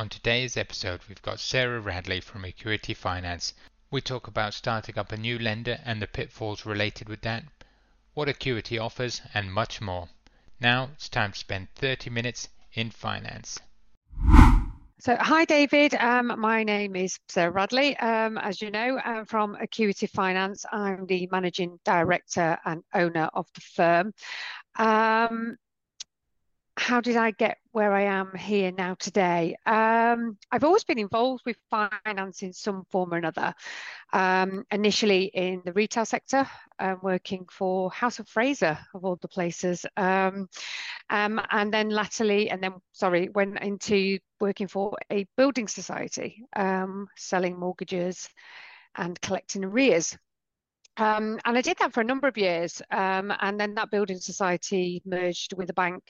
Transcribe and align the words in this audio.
On 0.00 0.08
today's 0.08 0.56
episode, 0.56 1.00
we've 1.10 1.20
got 1.20 1.38
Sarah 1.38 1.78
Radley 1.78 2.22
from 2.22 2.42
Acuity 2.42 2.94
Finance. 2.94 3.52
We 3.90 4.00
talk 4.00 4.28
about 4.28 4.54
starting 4.54 4.98
up 4.98 5.12
a 5.12 5.16
new 5.18 5.38
lender 5.38 5.78
and 5.84 6.00
the 6.00 6.06
pitfalls 6.06 6.64
related 6.64 7.06
with 7.06 7.20
that, 7.20 7.44
what 8.14 8.26
Acuity 8.26 8.78
offers, 8.78 9.20
and 9.34 9.52
much 9.52 9.82
more. 9.82 10.08
Now 10.58 10.88
it's 10.94 11.10
time 11.10 11.32
to 11.32 11.38
spend 11.38 11.68
30 11.74 12.08
minutes 12.08 12.48
in 12.72 12.90
finance. 12.90 13.58
So, 15.00 15.18
hi, 15.20 15.44
David. 15.44 15.94
Um, 15.96 16.32
my 16.40 16.64
name 16.64 16.96
is 16.96 17.18
Sarah 17.28 17.50
Radley. 17.50 17.94
Um, 17.98 18.38
as 18.38 18.62
you 18.62 18.70
know, 18.70 18.98
I'm 19.04 19.26
from 19.26 19.54
Acuity 19.56 20.06
Finance. 20.06 20.64
I'm 20.72 21.04
the 21.04 21.28
managing 21.30 21.78
director 21.84 22.56
and 22.64 22.82
owner 22.94 23.28
of 23.34 23.48
the 23.52 23.60
firm. 23.60 24.14
Um, 24.78 25.58
how 26.80 26.98
did 27.00 27.16
I 27.16 27.30
get 27.32 27.58
where 27.72 27.92
I 27.92 28.04
am 28.04 28.34
here 28.34 28.72
now 28.72 28.94
today? 28.94 29.54
Um, 29.66 30.38
I've 30.50 30.64
always 30.64 30.82
been 30.82 30.98
involved 30.98 31.42
with 31.44 31.58
finance 31.70 32.42
in 32.42 32.54
some 32.54 32.84
form 32.90 33.12
or 33.12 33.18
another. 33.18 33.54
Um, 34.14 34.64
initially 34.70 35.24
in 35.24 35.60
the 35.66 35.74
retail 35.74 36.06
sector, 36.06 36.48
uh, 36.78 36.94
working 37.02 37.46
for 37.50 37.90
House 37.92 38.18
of 38.18 38.28
Fraser, 38.28 38.78
of 38.94 39.04
all 39.04 39.16
the 39.20 39.28
places. 39.28 39.84
Um, 39.98 40.48
um, 41.10 41.38
and 41.50 41.72
then 41.72 41.90
latterly, 41.90 42.48
and 42.48 42.62
then, 42.62 42.72
sorry, 42.92 43.28
went 43.28 43.60
into 43.60 44.18
working 44.40 44.66
for 44.66 44.96
a 45.12 45.26
building 45.36 45.68
society, 45.68 46.46
um, 46.56 47.08
selling 47.14 47.58
mortgages 47.58 48.26
and 48.96 49.20
collecting 49.20 49.66
arrears. 49.66 50.16
Um, 50.96 51.38
and 51.44 51.56
I 51.56 51.62
did 51.62 51.78
that 51.78 51.92
for 51.92 52.00
a 52.00 52.04
number 52.04 52.26
of 52.26 52.36
years. 52.36 52.82
Um, 52.90 53.32
and 53.40 53.60
then 53.60 53.74
that 53.74 53.90
building 53.90 54.18
society 54.18 55.02
merged 55.04 55.52
with 55.56 55.70
a 55.70 55.74
bank 55.74 56.02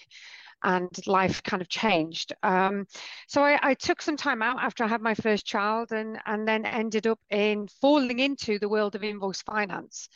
and 0.63 0.89
life 1.07 1.43
kind 1.43 1.63
of 1.63 1.69
changed. 1.69 2.33
Um, 2.43 2.87
so 3.29 3.43
I, 3.43 3.59
I, 3.63 3.75
took 3.75 4.03
some 4.03 4.17
time 4.17 4.43
out 4.43 4.61
after 4.61 4.85
I 4.85 4.89
had 4.89 5.01
my 5.01 5.15
first 5.15 5.47
child 5.47 5.93
and, 5.93 6.19
and 6.27 6.47
then 6.47 6.67
ended 6.67 7.07
up 7.07 7.19
in 7.31 7.69
falling 7.81 8.19
into 8.19 8.59
the 8.59 8.69
world 8.69 8.95
of 8.95 9.03
invoice 9.03 9.43
finance. 9.43 10.09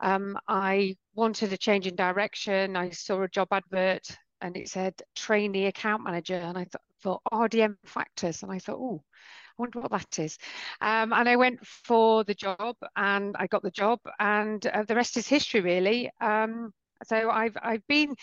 Um, 0.00 0.38
I 0.48 0.96
wanted 1.14 1.52
a 1.52 1.56
change 1.56 1.86
in 1.86 1.94
direction. 1.94 2.76
I 2.76 2.90
saw 2.90 3.22
a 3.22 3.28
job 3.28 3.48
advert 3.52 4.16
and 4.40 4.56
it 4.56 4.68
said 4.68 4.94
trainee 5.14 5.66
account 5.66 6.02
manager 6.02 6.36
and 6.36 6.58
I 6.58 6.64
thought, 6.64 6.82
thought 7.02 7.22
RDM 7.32 7.76
factors 7.84 8.42
and 8.42 8.50
I 8.50 8.58
thought, 8.58 8.78
oh, 8.78 9.02
I 9.04 9.62
wonder 9.62 9.80
what 9.80 9.90
that 9.92 10.18
is. 10.18 10.38
Um, 10.80 11.12
and 11.12 11.28
I 11.28 11.36
went 11.36 11.64
for 11.66 12.24
the 12.24 12.34
job 12.34 12.76
and 12.96 13.36
I 13.38 13.46
got 13.46 13.62
the 13.62 13.70
job 13.70 14.00
and 14.18 14.66
uh, 14.66 14.84
the 14.84 14.96
rest 14.96 15.16
is 15.16 15.28
history 15.28 15.60
really. 15.60 16.10
Um, 16.20 16.72
so 17.04 17.30
I've 17.30 17.56
I've 17.62 17.86
been 17.86 18.14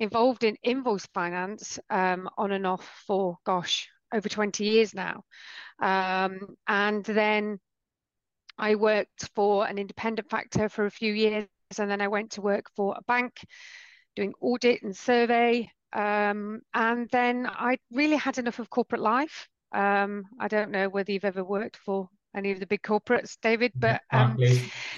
involved 0.00 0.44
in 0.44 0.56
invoice 0.62 1.06
finance 1.14 1.78
um, 1.90 2.28
on 2.38 2.52
and 2.52 2.66
off 2.66 2.88
for 3.06 3.36
gosh 3.44 3.88
over 4.14 4.28
20 4.28 4.64
years 4.64 4.94
now, 4.94 5.22
um, 5.80 6.56
and 6.66 7.04
then 7.04 7.58
I 8.58 8.74
worked 8.74 9.28
for 9.34 9.66
an 9.66 9.78
independent 9.78 10.30
factor 10.30 10.68
for 10.68 10.86
a 10.86 10.90
few 10.90 11.12
years, 11.12 11.46
and 11.78 11.90
then 11.90 12.00
I 12.00 12.08
went 12.08 12.32
to 12.32 12.40
work 12.42 12.66
for 12.74 12.94
a 12.96 13.02
bank 13.02 13.44
doing 14.16 14.34
audit 14.40 14.82
and 14.82 14.96
survey, 14.96 15.70
um, 15.92 16.60
and 16.74 17.08
then 17.10 17.46
I 17.46 17.78
really 17.92 18.16
had 18.16 18.38
enough 18.38 18.58
of 18.58 18.70
corporate 18.70 19.02
life. 19.02 19.48
Um, 19.72 20.24
I 20.40 20.48
don't 20.48 20.70
know 20.70 20.88
whether 20.88 21.12
you've 21.12 21.24
ever 21.24 21.44
worked 21.44 21.76
for 21.76 22.08
any 22.34 22.50
of 22.52 22.60
the 22.60 22.66
big 22.66 22.82
corporates, 22.82 23.36
David, 23.42 23.72
but 23.80 24.00
um, 24.12 24.36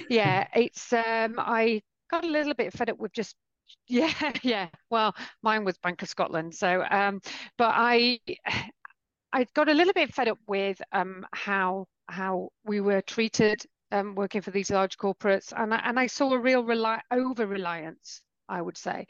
yeah, 0.09 0.47
it's 0.55 0.93
um, 0.93 1.35
I 1.39 1.83
got 2.11 2.25
a 2.25 2.29
little 2.29 2.55
bit 2.55 2.73
fed 2.73 2.91
up 2.91 2.99
with 2.99 3.13
just 3.13 3.37
yeah 3.89 4.13
yeah. 4.43 4.69
Well 4.91 5.15
mine 5.43 5.65
was 5.65 5.79
bank 5.79 6.03
of 6.03 6.09
scotland 6.09 6.55
so 6.55 6.85
um 6.91 7.21
but 7.57 7.73
i 7.75 8.19
i 9.33 9.47
got 9.55 9.69
a 9.69 9.75
little 9.75 9.93
bit 9.93 10.13
fed 10.13 10.29
up 10.29 10.39
with 10.49 10.81
um 10.93 11.25
how 11.33 11.87
how 12.09 12.49
we 12.65 12.81
were 12.81 13.01
treated 13.03 13.63
um 13.93 14.15
working 14.15 14.43
for 14.43 14.51
these 14.51 14.71
large 14.71 14.97
corporates 14.99 15.53
and 15.57 15.73
I, 15.73 15.81
and 15.85 15.99
I 16.01 16.09
saw 16.09 16.33
a 16.33 16.39
real 16.39 16.65
rely 16.65 17.01
over 17.13 17.47
reliance 17.47 18.23
i 18.49 18.61
would 18.61 18.77
say 18.77 19.07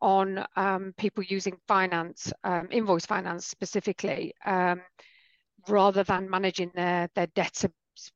on 0.00 0.44
um, 0.56 0.92
people 0.98 1.24
using 1.24 1.56
finance 1.66 2.32
um, 2.44 2.68
invoice 2.70 3.06
finance 3.06 3.46
specifically 3.46 4.34
um, 4.44 4.82
rather 5.68 6.02
than 6.04 6.28
managing 6.28 6.70
their 6.74 7.08
their 7.14 7.26
debts 7.28 7.64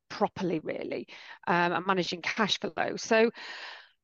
properly 0.08 0.58
really 0.60 1.06
um, 1.46 1.72
and 1.72 1.86
managing 1.86 2.20
cash 2.22 2.58
flow. 2.60 2.96
So 2.96 3.30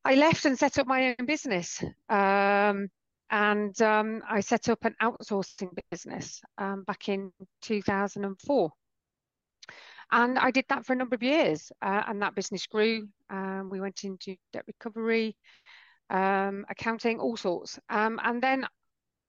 I 0.05 0.15
left 0.15 0.45
and 0.45 0.59
set 0.59 0.79
up 0.79 0.87
my 0.87 1.15
own 1.19 1.27
business. 1.27 1.83
Um, 2.09 2.89
and 3.31 3.81
um, 3.81 4.23
I 4.29 4.41
set 4.41 4.69
up 4.69 4.85
an 4.85 4.95
outsourcing 5.03 5.71
business 5.91 6.41
um, 6.59 6.85
back 6.85 7.09
in 7.09 7.33
2004. 7.63 8.71
And 10.13 10.39
I 10.39 10.51
did 10.51 10.67
that 10.69 10.85
for 10.85 10.93
a 10.93 10.97
number 10.97 11.15
of 11.15 11.23
years, 11.23 11.73
uh, 11.81 12.03
and 12.07 12.21
that 12.23 12.35
business 12.35 12.67
grew. 12.67 13.09
Um, 13.31 13.71
we 13.71 13.81
went 13.81 14.05
into 14.05 14.37
debt 14.53 14.65
recovery, 14.67 15.37
um, 16.11 16.67
accounting, 16.69 17.19
all 17.19 17.37
sorts. 17.37 17.79
Um, 17.89 18.21
and 18.23 18.43
then 18.43 18.67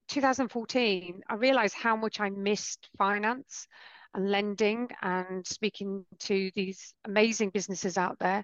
2014, 0.09 1.22
I 1.28 1.35
realized 1.35 1.75
how 1.75 1.96
much 1.96 2.19
I 2.19 2.30
missed 2.30 2.90
finance 2.97 3.68
and 4.16 4.31
lending 4.31 4.90
and 5.02 5.46
speaking 5.46 6.06
to 6.20 6.50
these 6.56 6.94
amazing 7.06 7.50
businesses 7.50 7.98
out 7.98 8.18
there. 8.20 8.44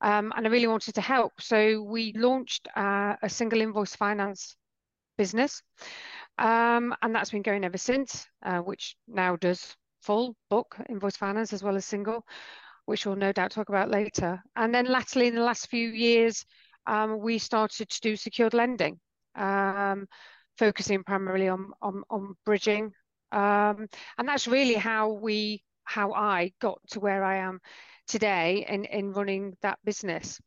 Um, 0.00 0.32
and 0.36 0.46
I 0.46 0.50
really 0.50 0.66
wanted 0.66 0.94
to 0.94 1.00
help. 1.00 1.32
So 1.40 1.82
we 1.82 2.12
launched 2.14 2.68
uh, 2.76 3.16
a 3.22 3.28
single 3.28 3.60
invoice 3.60 3.94
finance 3.94 4.56
business. 5.18 5.62
Um, 6.38 6.94
and 7.02 7.14
that's 7.14 7.30
been 7.30 7.42
going 7.42 7.64
ever 7.64 7.78
since, 7.78 8.26
uh, 8.44 8.60
which 8.60 8.96
now 9.06 9.36
does 9.36 9.76
full 10.02 10.34
book 10.48 10.76
invoice 10.88 11.16
finance 11.16 11.52
as 11.52 11.62
well 11.62 11.76
as 11.76 11.84
single, 11.84 12.24
which 12.86 13.04
we'll 13.04 13.16
no 13.16 13.32
doubt 13.32 13.50
talk 13.50 13.68
about 13.68 13.90
later. 13.90 14.42
And 14.56 14.74
then 14.74 14.86
latterly 14.86 15.26
in 15.26 15.34
the 15.34 15.42
last 15.42 15.68
few 15.68 15.90
years, 15.90 16.44
um, 16.86 17.20
we 17.20 17.38
started 17.38 17.90
to 17.90 18.00
do 18.00 18.16
secured 18.16 18.54
lending, 18.54 18.98
um, 19.34 20.06
focusing 20.56 21.04
primarily 21.04 21.48
on, 21.48 21.72
on, 21.82 22.02
on 22.08 22.34
bridging 22.46 22.92
um, 23.32 23.88
and 24.18 24.28
that's 24.28 24.46
really 24.46 24.74
how 24.74 25.12
we, 25.12 25.62
how 25.84 26.12
I 26.12 26.52
got 26.60 26.80
to 26.90 27.00
where 27.00 27.24
I 27.24 27.38
am 27.38 27.60
today 28.06 28.66
in, 28.68 28.84
in 28.84 29.12
running 29.12 29.56
that 29.62 29.78
business. 29.84 30.40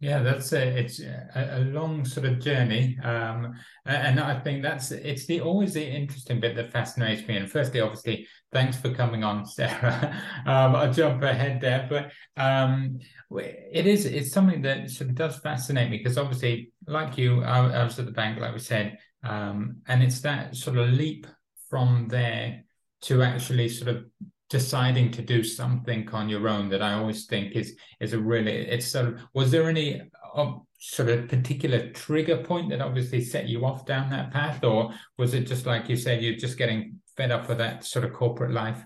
Yeah, 0.00 0.22
that's 0.22 0.50
a, 0.54 0.66
it's 0.66 0.98
a, 1.00 1.58
a 1.58 1.60
long 1.60 2.06
sort 2.06 2.24
of 2.24 2.40
journey, 2.40 2.98
um, 3.04 3.54
and 3.84 4.18
I 4.18 4.40
think 4.40 4.62
that's 4.62 4.92
it's 4.92 5.26
the 5.26 5.42
always 5.42 5.74
the 5.74 5.86
interesting 5.86 6.40
bit 6.40 6.56
that 6.56 6.72
fascinates 6.72 7.28
me. 7.28 7.36
And 7.36 7.50
firstly, 7.50 7.82
obviously, 7.82 8.26
thanks 8.50 8.78
for 8.78 8.94
coming 8.94 9.24
on, 9.24 9.44
Sarah. 9.46 10.18
um, 10.46 10.74
I'll 10.74 10.90
jump 10.90 11.22
ahead 11.22 11.60
there, 11.60 11.86
but 11.90 12.12
um, 12.42 12.98
it 13.30 13.86
is 13.86 14.06
it's 14.06 14.32
something 14.32 14.62
that 14.62 14.88
sort 14.88 15.10
of 15.10 15.16
does 15.16 15.38
fascinate 15.40 15.90
me 15.90 15.98
because 15.98 16.16
obviously, 16.16 16.72
like 16.86 17.18
you, 17.18 17.42
I, 17.42 17.58
I 17.68 17.84
was 17.84 17.98
at 17.98 18.06
the 18.06 18.12
bank, 18.12 18.40
like 18.40 18.54
we 18.54 18.58
said, 18.58 18.96
um, 19.22 19.82
and 19.86 20.02
it's 20.02 20.22
that 20.22 20.56
sort 20.56 20.78
of 20.78 20.88
leap 20.88 21.26
from 21.70 22.08
there 22.08 22.64
to 23.02 23.22
actually 23.22 23.68
sort 23.68 23.88
of 23.88 24.04
deciding 24.50 25.12
to 25.12 25.22
do 25.22 25.44
something 25.44 26.08
on 26.10 26.28
your 26.28 26.48
own 26.48 26.68
that 26.68 26.82
I 26.82 26.94
always 26.94 27.26
think 27.26 27.54
is 27.54 27.76
is 28.00 28.12
a 28.12 28.18
really 28.18 28.52
it's 28.52 28.88
sort 28.88 29.06
of 29.06 29.20
was 29.32 29.52
there 29.52 29.68
any 29.68 30.02
uh, 30.34 30.52
sort 30.80 31.08
of 31.08 31.28
particular 31.28 31.90
trigger 31.90 32.38
point 32.38 32.70
that 32.70 32.80
obviously 32.80 33.22
set 33.22 33.48
you 33.48 33.64
off 33.64 33.86
down 33.86 34.10
that 34.10 34.32
path 34.32 34.64
or 34.64 34.92
was 35.16 35.34
it 35.34 35.46
just 35.46 35.66
like 35.66 35.88
you 35.88 35.96
said 35.96 36.20
you're 36.20 36.34
just 36.34 36.58
getting 36.58 37.00
fed 37.16 37.30
up 37.30 37.48
with 37.48 37.58
that 37.58 37.84
sort 37.84 38.04
of 38.04 38.12
corporate 38.12 38.50
life? 38.50 38.84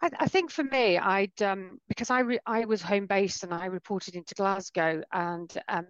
I, 0.00 0.10
I 0.20 0.28
think 0.28 0.52
for 0.52 0.62
me 0.62 0.96
I'd 0.96 1.42
um, 1.42 1.80
because 1.88 2.10
I 2.10 2.20
re- 2.20 2.46
I 2.46 2.66
was 2.66 2.82
home 2.82 3.06
based 3.06 3.42
and 3.42 3.52
I 3.52 3.66
reported 3.66 4.14
into 4.14 4.34
Glasgow 4.36 5.02
and 5.12 5.52
um, 5.68 5.86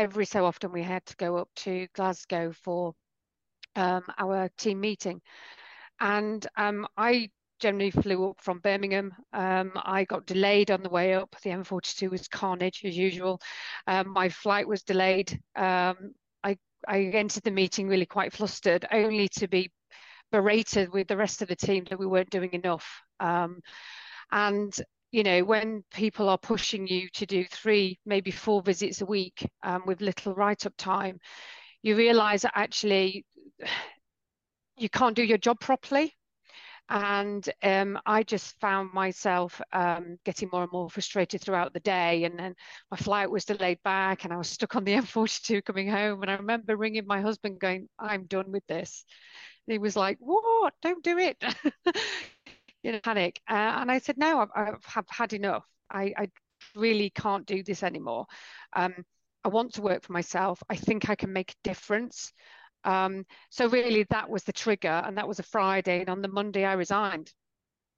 every 0.00 0.24
so 0.24 0.46
often 0.46 0.72
we 0.72 0.82
had 0.82 1.04
to 1.04 1.14
go 1.16 1.36
up 1.36 1.50
to 1.54 1.86
Glasgow 1.94 2.52
for 2.52 2.94
um, 3.76 4.02
our 4.18 4.48
team 4.56 4.80
meeting. 4.80 5.20
And 6.00 6.44
um, 6.56 6.86
I 6.96 7.28
generally 7.60 7.90
flew 7.90 8.30
up 8.30 8.40
from 8.40 8.60
Birmingham. 8.60 9.12
Um, 9.34 9.72
I 9.76 10.04
got 10.04 10.24
delayed 10.24 10.70
on 10.70 10.82
the 10.82 10.88
way 10.88 11.12
up. 11.12 11.36
The 11.42 11.50
M42 11.50 12.10
was 12.10 12.28
carnage 12.28 12.80
as 12.82 12.96
usual. 12.96 13.42
Um, 13.86 14.08
my 14.08 14.30
flight 14.30 14.66
was 14.66 14.82
delayed. 14.82 15.38
Um, 15.54 16.14
I, 16.42 16.56
I 16.88 17.00
entered 17.12 17.42
the 17.42 17.50
meeting 17.50 17.86
really 17.86 18.06
quite 18.06 18.32
flustered, 18.32 18.86
only 18.90 19.28
to 19.36 19.48
be 19.48 19.70
berated 20.32 20.90
with 20.94 21.08
the 21.08 21.16
rest 21.18 21.42
of 21.42 21.48
the 21.48 21.56
team 21.56 21.84
that 21.90 21.98
we 21.98 22.06
weren't 22.06 22.30
doing 22.30 22.54
enough. 22.54 23.02
Um, 23.20 23.60
and 24.32 24.74
you 25.12 25.22
know, 25.24 25.42
when 25.44 25.84
people 25.92 26.28
are 26.28 26.38
pushing 26.38 26.86
you 26.86 27.08
to 27.14 27.26
do 27.26 27.44
three, 27.44 27.98
maybe 28.06 28.30
four 28.30 28.62
visits 28.62 29.00
a 29.00 29.06
week 29.06 29.48
um, 29.62 29.82
with 29.86 30.00
little 30.00 30.34
write 30.34 30.66
up 30.66 30.74
time, 30.76 31.18
you 31.82 31.96
realize 31.96 32.42
that 32.42 32.52
actually 32.56 33.24
you 34.76 34.88
can't 34.88 35.16
do 35.16 35.22
your 35.22 35.38
job 35.38 35.60
properly. 35.60 36.14
and 36.90 37.48
um, 37.62 37.98
I 38.06 38.22
just 38.24 38.58
found 38.60 38.92
myself 38.94 39.60
um, 39.72 40.18
getting 40.24 40.50
more 40.52 40.64
and 40.64 40.72
more 40.72 40.90
frustrated 40.90 41.40
throughout 41.42 41.72
the 41.72 41.80
day. 41.80 42.24
And 42.24 42.38
then 42.38 42.54
my 42.90 42.96
flight 42.98 43.30
was 43.30 43.44
delayed 43.46 43.82
back, 43.84 44.24
and 44.24 44.32
I 44.32 44.36
was 44.36 44.50
stuck 44.50 44.76
on 44.76 44.84
the 44.84 44.94
M42 44.96 45.62
coming 45.62 45.88
home. 45.88 46.22
And 46.22 46.30
I 46.30 46.36
remember 46.36 46.76
ringing 46.76 47.06
my 47.06 47.20
husband, 47.22 47.60
going, 47.60 47.88
"I'm 47.98 48.26
done 48.26 48.52
with 48.52 48.66
this." 48.68 49.04
And 49.66 49.72
he 49.74 49.78
was 49.78 49.96
like, 49.96 50.18
"What? 50.20 50.74
Don't 50.82 51.04
do 51.04 51.18
it!" 51.18 51.42
in 52.82 52.94
a 52.94 53.00
panic. 53.00 53.40
Uh, 53.48 53.54
and 53.54 53.90
I 53.90 53.98
said, 53.98 54.18
"No, 54.18 54.40
I've, 54.54 54.76
I've 54.96 55.06
had 55.08 55.32
enough. 55.32 55.66
I, 55.90 56.12
I, 56.16 56.28
really 56.76 57.10
can't 57.10 57.46
do 57.46 57.62
this 57.62 57.82
anymore. 57.82 58.26
Um, 58.74 58.94
I 59.44 59.48
want 59.48 59.74
to 59.74 59.82
work 59.82 60.04
for 60.04 60.12
myself. 60.12 60.62
I 60.68 60.76
think 60.76 61.08
I 61.08 61.14
can 61.14 61.32
make 61.32 61.52
a 61.52 61.68
difference." 61.68 62.32
Um, 62.84 63.24
so 63.50 63.68
really 63.68 64.06
that 64.10 64.28
was 64.28 64.44
the 64.44 64.52
trigger 64.52 65.02
and 65.04 65.18
that 65.18 65.28
was 65.28 65.38
a 65.38 65.42
Friday 65.42 66.00
and 66.00 66.08
on 66.08 66.22
the 66.22 66.28
Monday 66.28 66.64
I 66.64 66.72
resigned. 66.74 67.30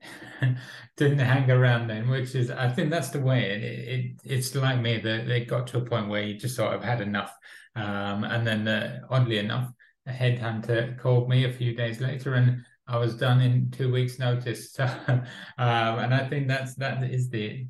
Didn't 0.97 1.21
hang 1.21 1.51
around 1.51 1.87
then, 1.89 2.09
which 2.09 2.35
is 2.35 2.51
I 2.51 2.69
think 2.69 2.91
that's 2.91 3.11
the 3.11 3.21
way. 3.21 3.51
It, 3.51 3.63
it 3.63 4.21
it's 4.25 4.55
like 4.55 4.81
me 4.81 4.99
that 4.99 5.29
it 5.29 5.49
got 5.49 5.69
to 5.69 5.79
a 5.79 5.85
point 5.85 6.09
where 6.09 6.23
you 6.23 6.35
just 6.35 6.57
sort 6.57 6.75
of 6.75 6.83
had 6.83 7.01
enough. 7.01 7.33
Um, 7.77 8.25
and 8.25 8.47
then 8.47 8.67
uh, 8.67 9.01
oddly 9.09 9.39
enough, 9.39 9.71
a 10.07 10.11
headhunter 10.11 10.99
called 10.99 11.29
me 11.29 11.45
a 11.45 11.53
few 11.53 11.75
days 11.75 12.01
later 12.01 12.35
and 12.35 12.65
I 12.87 12.99
was 12.99 13.15
done 13.15 13.41
in 13.41 13.71
two 13.71 13.93
weeks 13.93 14.19
notice. 14.19 14.73
So 14.73 14.85
um, 15.09 15.25
and 15.59 16.15
I 16.15 16.29
think 16.29 16.49
that's 16.49 16.75
that 16.77 17.03
is 17.05 17.31
the 17.31 17.67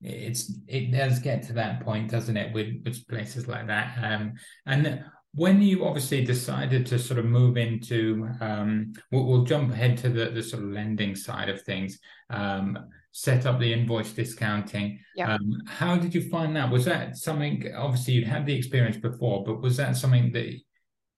it's 0.00 0.52
it 0.66 0.90
does 0.90 1.20
get 1.20 1.42
to 1.44 1.52
that 1.54 1.80
point, 1.80 2.10
doesn't 2.10 2.36
it, 2.36 2.52
with 2.52 2.82
with 2.84 3.06
places 3.08 3.48
like 3.48 3.66
that. 3.68 3.96
Um, 4.02 4.34
and 4.66 5.04
when 5.34 5.62
you 5.62 5.84
obviously 5.86 6.24
decided 6.24 6.86
to 6.86 6.98
sort 6.98 7.18
of 7.18 7.24
move 7.24 7.56
into, 7.56 8.28
um, 8.40 8.92
we'll, 9.10 9.24
we'll, 9.24 9.44
jump 9.44 9.72
ahead 9.72 9.96
to 9.96 10.10
the, 10.10 10.26
the 10.26 10.42
sort 10.42 10.62
of 10.62 10.68
lending 10.68 11.16
side 11.16 11.48
of 11.48 11.62
things, 11.62 11.98
um, 12.28 12.78
set 13.12 13.46
up 13.46 13.58
the 13.58 13.72
invoice 13.72 14.12
discounting. 14.12 14.98
Yeah. 15.16 15.34
Um, 15.34 15.62
how 15.66 15.96
did 15.96 16.14
you 16.14 16.28
find 16.28 16.54
that? 16.56 16.70
Was 16.70 16.84
that 16.84 17.16
something, 17.16 17.64
obviously 17.74 18.14
you'd 18.14 18.26
had 18.26 18.44
the 18.44 18.54
experience 18.54 18.98
before, 18.98 19.42
but 19.42 19.62
was 19.62 19.78
that 19.78 19.96
something 19.96 20.32
that 20.32 20.54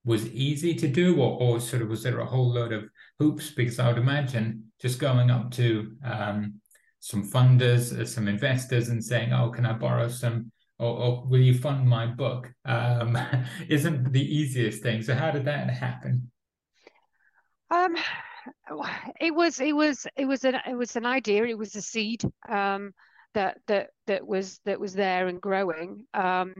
was 0.05 0.27
easy 0.29 0.75
to 0.75 0.89
do 0.89 1.17
or, 1.21 1.41
or 1.41 1.61
sort 1.61 1.83
of 1.83 1.89
was 1.89 2.03
there 2.03 2.21
a 2.21 2.27
whole 2.27 2.53
load 2.53 2.73
of 2.73 2.85
hoops? 3.19 3.51
Because 3.51 3.79
I 3.79 3.89
would 3.89 3.99
imagine 3.99 4.65
just 4.81 4.99
going 4.99 5.31
up 5.31 5.51
to 5.53 5.97
um, 6.05 6.61
some 7.01 7.29
funders, 7.31 7.99
uh, 7.99 8.05
some 8.05 8.29
investors 8.29 8.89
and 8.89 9.03
saying, 9.03 9.33
oh, 9.33 9.51
can 9.51 9.67
I 9.67 9.73
borrow 9.73 10.09
some 10.09 10.51
or, 10.79 10.99
or 10.99 11.27
will 11.27 11.41
you 11.41 11.56
fund 11.56 11.89
my 11.89 12.06
book 12.06 12.51
um, 12.65 13.17
isn't 13.69 14.12
the 14.12 14.37
easiest 14.37 14.83
thing. 14.83 15.03
So 15.03 15.15
how 15.15 15.31
did 15.31 15.45
that 15.45 15.71
happen? 15.71 16.31
Um, 17.71 17.97
it 19.21 19.35
was 19.35 19.61
it 19.61 19.75
was 19.75 20.07
it 20.17 20.27
was 20.27 20.45
an 20.45 20.57
it 20.69 20.75
was 20.75 20.97
an 20.97 21.07
idea. 21.07 21.45
It 21.45 21.59
was 21.59 21.75
a 21.77 21.83
seed 21.83 22.23
um, 22.49 22.93
that 23.33 23.59
that 23.67 23.91
that 24.07 24.27
was 24.27 24.61
that 24.65 24.79
was 24.79 24.95
there 24.95 25.29
and 25.29 25.41
growing. 25.41 26.07
Um, 26.12 26.55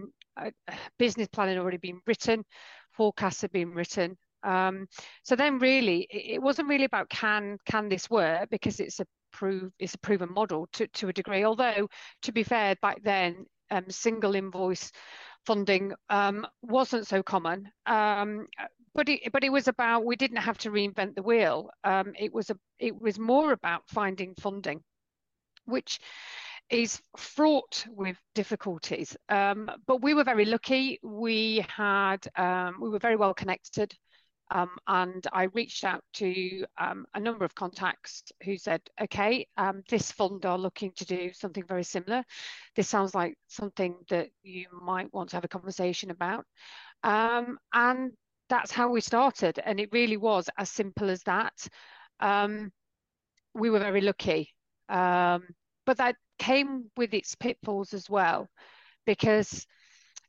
business 0.99 1.29
plan 1.29 1.49
had 1.49 1.59
already 1.59 1.77
been 1.77 2.01
written, 2.07 2.45
forecasts 2.95 3.43
had 3.43 3.53
been 3.53 3.71
written. 3.71 4.17
Um, 4.43 4.89
so 5.23 5.37
then 5.37 5.59
really 5.59 6.07
it, 6.11 6.43
wasn't 6.43 6.69
really 6.69 6.85
about 6.85 7.09
can 7.09 7.57
can 7.65 7.89
this 7.89 8.11
work 8.11 8.51
because 8.51 8.79
it's 8.79 9.01
a 9.01 9.07
prove 9.33 9.73
it's 9.79 9.95
a 9.95 9.99
proven 9.99 10.33
model 10.33 10.69
to, 10.75 10.87
to 10.87 11.09
a 11.09 11.13
degree 11.13 11.45
although 11.45 11.89
to 12.23 12.31
be 12.31 12.45
fair 12.45 12.77
back 12.83 13.03
then 13.03 13.47
um, 13.71 13.85
single 13.89 14.35
invoice 14.35 14.93
funding 15.47 15.93
um, 16.11 16.47
wasn't 16.63 17.07
so 17.07 17.23
common. 17.23 17.71
Um, 17.87 18.47
but 18.95 19.09
it, 19.09 19.33
but 19.33 19.45
it 19.45 19.51
was 19.51 19.69
about 19.69 20.05
we 20.05 20.17
didn't 20.17 20.39
have 20.39 20.59
to 20.59 20.71
reinvent 20.71 21.15
the 21.15 21.23
wheel. 21.23 21.71
Um, 21.83 22.13
it 22.19 22.33
was 22.33 22.51
a 22.51 22.57
it 22.79 23.01
was 23.01 23.19
more 23.19 23.53
about 23.53 23.83
finding 23.89 24.35
funding, 24.41 24.83
which 25.65 25.99
is 26.71 27.01
fraught 27.17 27.85
with 27.89 28.17
difficulties. 28.35 29.17
Um, 29.29 29.71
but 29.87 30.03
we 30.03 30.15
were 30.15 30.25
very 30.25 30.45
lucky. 30.45 30.99
We 31.03 31.65
had 31.69 32.27
um, 32.37 32.77
we 32.81 32.89
were 32.89 32.99
very 32.99 33.17
well 33.17 33.35
connected 33.35 33.95
um, 34.51 34.71
and 34.87 35.27
I 35.33 35.45
reached 35.45 35.85
out 35.85 36.05
to 36.15 36.65
um, 36.79 37.07
a 37.15 37.21
number 37.21 37.45
of 37.45 37.55
contacts 37.55 38.25
who 38.45 38.57
said, 38.59 38.81
okay, 39.01 39.47
um, 39.57 39.83
this 39.89 40.13
fund 40.13 40.45
are 40.45 40.59
looking 40.59 40.93
to 40.97 41.05
do 41.05 41.33
something 41.33 41.65
very 41.67 41.83
similar. 41.83 42.23
This 42.77 42.89
sounds 42.89 43.15
like 43.15 43.37
something 43.49 43.97
that 44.11 44.29
you 44.43 44.67
might 44.83 45.13
want 45.13 45.31
to 45.31 45.37
have 45.37 45.45
a 45.45 45.49
conversation 45.49 46.11
about. 46.11 46.45
Um, 47.03 47.59
and 47.73 48.13
that's 48.49 48.71
how 48.71 48.91
we 48.91 49.01
started. 49.01 49.59
And 49.65 49.81
it 49.81 49.89
really 49.93 50.19
was 50.19 50.49
as 50.59 50.71
simple 50.71 51.11
as 51.11 51.23
that. 51.23 51.55
We 53.55 53.71
were 53.71 53.79
very 53.79 54.01
lucky. 54.01 54.51
Um, 54.89 55.47
but 55.87 55.99
that 55.99 56.17
came 56.39 56.91
with 56.97 57.15
its 57.15 57.35
pitfalls 57.35 57.95
as 57.95 58.09
well, 58.11 58.49
because 59.07 59.67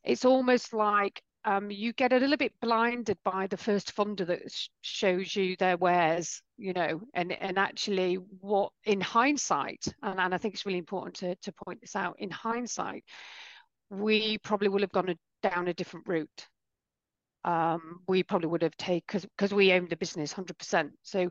it's 0.03 0.25
almost 0.25 0.73
like 0.73 1.21
um, 1.45 1.69
you 1.69 1.93
get 1.93 2.11
a 2.11 2.17
little 2.17 2.37
bit 2.37 2.53
blinded 2.59 3.17
by 3.23 3.47
the 3.47 3.57
first 3.57 3.95
funder 3.95 4.25
that 4.25 4.51
sh 4.51 4.69
shows 4.81 5.35
you 5.35 5.55
their 5.57 5.77
wares, 5.77 6.41
you 6.57 6.73
know, 6.73 7.01
and 7.13 7.31
and 7.31 7.59
actually 7.59 8.15
what 8.15 8.71
in 8.83 8.99
hindsight, 8.99 9.85
and, 10.01 10.19
and 10.19 10.33
I 10.33 10.37
think 10.37 10.55
it's 10.55 10.65
really 10.65 10.79
important 10.79 11.15
to, 11.17 11.35
to 11.35 11.51
point 11.65 11.81
this 11.81 11.95
out, 11.95 12.15
in 12.19 12.31
hindsight, 12.31 13.03
we 13.89 14.37
probably 14.39 14.69
would 14.69 14.81
have 14.81 14.91
gone 14.91 15.09
a, 15.09 15.15
down 15.47 15.67
a 15.67 15.73
different 15.73 16.07
route. 16.07 16.47
Um, 17.43 17.99
we 18.07 18.23
probably 18.23 18.47
would 18.47 18.63
have 18.63 18.75
taken, 18.77 19.21
because 19.37 19.53
we 19.53 19.71
owned 19.71 19.91
the 19.91 19.97
business 19.97 20.33
100%. 20.33 20.89
So 21.03 21.29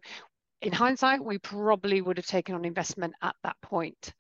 in 0.60 0.72
hindsight, 0.72 1.24
we 1.24 1.38
probably 1.38 2.00
would 2.00 2.16
have 2.16 2.26
taken 2.26 2.54
on 2.54 2.64
investment 2.64 3.14
at 3.22 3.36
that 3.42 3.56
point 3.62 4.12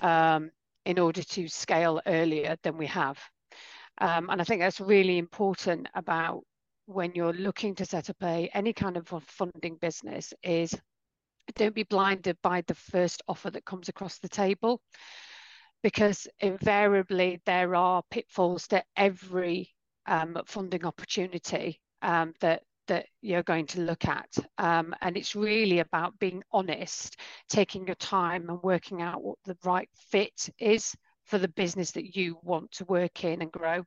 um, 0.00 0.50
in 0.84 0.98
order 0.98 1.22
to 1.22 1.48
scale 1.48 2.00
earlier 2.06 2.56
than 2.62 2.76
we 2.76 2.86
have. 2.86 3.18
Um, 3.98 4.28
and 4.30 4.40
I 4.40 4.44
think 4.44 4.60
that's 4.60 4.80
really 4.80 5.18
important 5.18 5.88
about 5.94 6.42
when 6.86 7.12
you're 7.14 7.32
looking 7.32 7.74
to 7.76 7.84
set 7.84 8.10
up 8.10 8.16
a 8.22 8.50
any 8.52 8.72
kind 8.72 8.96
of 8.96 9.08
funding 9.26 9.76
business 9.76 10.34
is 10.42 10.74
don't 11.54 11.74
be 11.74 11.84
blinded 11.84 12.36
by 12.42 12.62
the 12.66 12.74
first 12.74 13.22
offer 13.28 13.50
that 13.50 13.64
comes 13.64 13.88
across 13.88 14.18
the 14.18 14.28
table 14.28 14.80
because 15.82 16.26
invariably 16.40 17.40
there 17.46 17.74
are 17.74 18.02
pitfalls 18.10 18.66
to 18.68 18.82
every 18.96 19.70
um, 20.06 20.38
funding 20.46 20.84
opportunity 20.84 21.80
um, 22.02 22.34
that 22.40 22.62
that 22.88 23.06
you're 23.22 23.42
going 23.42 23.66
to 23.66 23.80
look 23.80 24.04
at 24.06 24.28
um, 24.58 24.94
and 25.00 25.16
it's 25.16 25.34
really 25.34 25.80
about 25.80 26.18
being 26.18 26.42
honest 26.52 27.18
taking 27.48 27.86
your 27.86 27.96
time 27.96 28.48
and 28.48 28.62
working 28.62 29.02
out 29.02 29.22
what 29.22 29.38
the 29.44 29.56
right 29.64 29.88
fit 30.10 30.48
is 30.58 30.94
for 31.24 31.38
the 31.38 31.48
business 31.48 31.90
that 31.92 32.16
you 32.16 32.38
want 32.42 32.70
to 32.72 32.84
work 32.84 33.24
in 33.24 33.42
and 33.42 33.50
grow. 33.50 33.82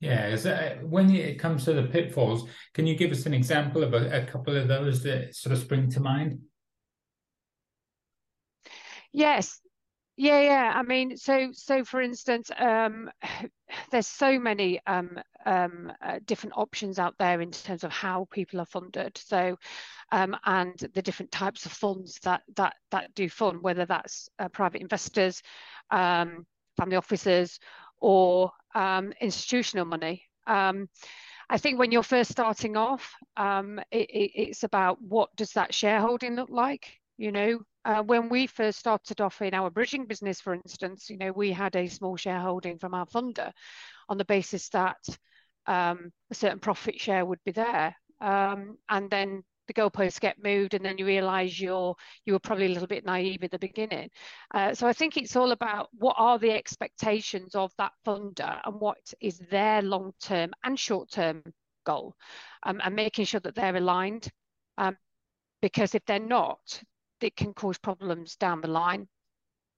Yeah, 0.00 0.36
that, 0.36 0.86
when 0.86 1.10
it 1.10 1.38
comes 1.38 1.64
to 1.64 1.72
the 1.72 1.84
pitfalls, 1.84 2.48
can 2.74 2.86
you 2.86 2.96
give 2.96 3.10
us 3.10 3.24
an 3.26 3.32
example 3.32 3.82
of 3.82 3.94
a, 3.94 4.22
a 4.22 4.26
couple 4.26 4.56
of 4.56 4.68
those 4.68 5.02
that 5.04 5.34
sort 5.34 5.54
of 5.54 5.58
spring 5.58 5.90
to 5.90 6.00
mind? 6.00 6.40
Yes, 9.12 9.58
yeah, 10.16 10.40
yeah. 10.40 10.72
I 10.74 10.82
mean, 10.82 11.16
so 11.16 11.48
so 11.52 11.84
for 11.84 12.02
instance, 12.02 12.50
um, 12.58 13.10
there's 13.90 14.06
so 14.06 14.38
many 14.38 14.80
um, 14.86 15.18
um, 15.46 15.92
uh, 16.02 16.18
different 16.26 16.56
options 16.56 16.98
out 16.98 17.14
there 17.18 17.40
in 17.40 17.50
terms 17.50 17.84
of 17.84 17.92
how 17.92 18.26
people 18.30 18.60
are 18.60 18.66
funded. 18.66 19.16
So, 19.16 19.56
um, 20.12 20.36
and 20.44 20.76
the 20.94 21.02
different 21.02 21.32
types 21.32 21.64
of 21.64 21.72
funds 21.72 22.18
that 22.24 22.42
that 22.56 22.74
that 22.90 23.14
do 23.14 23.28
fund, 23.28 23.62
whether 23.62 23.86
that's 23.86 24.28
uh, 24.38 24.48
private 24.48 24.82
investors, 24.82 25.42
um, 25.90 26.46
family 26.76 26.96
offices, 26.96 27.58
or 28.00 28.50
um, 28.74 29.12
institutional 29.20 29.86
money. 29.86 30.22
Um, 30.46 30.88
I 31.48 31.58
think 31.58 31.78
when 31.78 31.92
you're 31.92 32.02
first 32.02 32.30
starting 32.32 32.76
off, 32.76 33.14
um, 33.36 33.80
it, 33.90 34.10
it, 34.10 34.30
it's 34.34 34.64
about 34.64 35.00
what 35.00 35.34
does 35.36 35.52
that 35.52 35.72
shareholding 35.72 36.34
look 36.34 36.50
like? 36.50 36.92
You 37.18 37.32
know, 37.32 37.60
uh, 37.84 38.02
when 38.02 38.28
we 38.28 38.48
first 38.48 38.80
started 38.80 39.20
off 39.20 39.40
in 39.40 39.54
our 39.54 39.70
bridging 39.70 40.06
business, 40.06 40.40
for 40.40 40.54
instance, 40.54 41.08
you 41.08 41.16
know, 41.16 41.32
we 41.32 41.52
had 41.52 41.76
a 41.76 41.86
small 41.86 42.16
shareholding 42.16 42.78
from 42.78 42.94
our 42.94 43.06
funder 43.06 43.52
on 44.08 44.18
the 44.18 44.24
basis 44.24 44.68
that 44.70 44.98
um, 45.66 46.10
a 46.30 46.34
certain 46.34 46.58
profit 46.58 47.00
share 47.00 47.24
would 47.24 47.40
be 47.44 47.52
there. 47.52 47.94
Um, 48.20 48.78
and 48.88 49.10
then 49.10 49.42
the 49.66 49.74
goalposts 49.74 50.20
get 50.20 50.42
moved 50.42 50.74
and 50.74 50.84
then 50.84 50.98
you 50.98 51.06
realize 51.06 51.60
you're 51.60 51.94
you 52.24 52.32
were 52.32 52.38
probably 52.38 52.66
a 52.66 52.70
little 52.70 52.86
bit 52.86 53.04
naive 53.04 53.42
at 53.42 53.50
the 53.50 53.58
beginning. 53.58 54.08
Uh, 54.54 54.74
so 54.74 54.86
i 54.86 54.92
think 54.92 55.16
it's 55.16 55.36
all 55.36 55.52
about 55.52 55.88
what 55.98 56.14
are 56.18 56.38
the 56.38 56.52
expectations 56.52 57.54
of 57.54 57.72
that 57.78 57.92
funder 58.06 58.60
and 58.64 58.80
what 58.80 59.12
is 59.20 59.38
their 59.50 59.82
long 59.82 60.12
term 60.20 60.52
and 60.64 60.78
short 60.78 61.10
term 61.10 61.42
goal 61.84 62.14
um, 62.64 62.80
and 62.84 62.94
making 62.94 63.24
sure 63.24 63.40
that 63.40 63.54
they're 63.54 63.76
aligned. 63.76 64.28
Um, 64.78 64.96
because 65.62 65.94
if 65.94 66.04
they're 66.06 66.18
not 66.20 66.82
it 67.20 67.34
can 67.34 67.54
cause 67.54 67.78
problems 67.78 68.36
down 68.36 68.60
the 68.60 68.68
line 68.68 69.08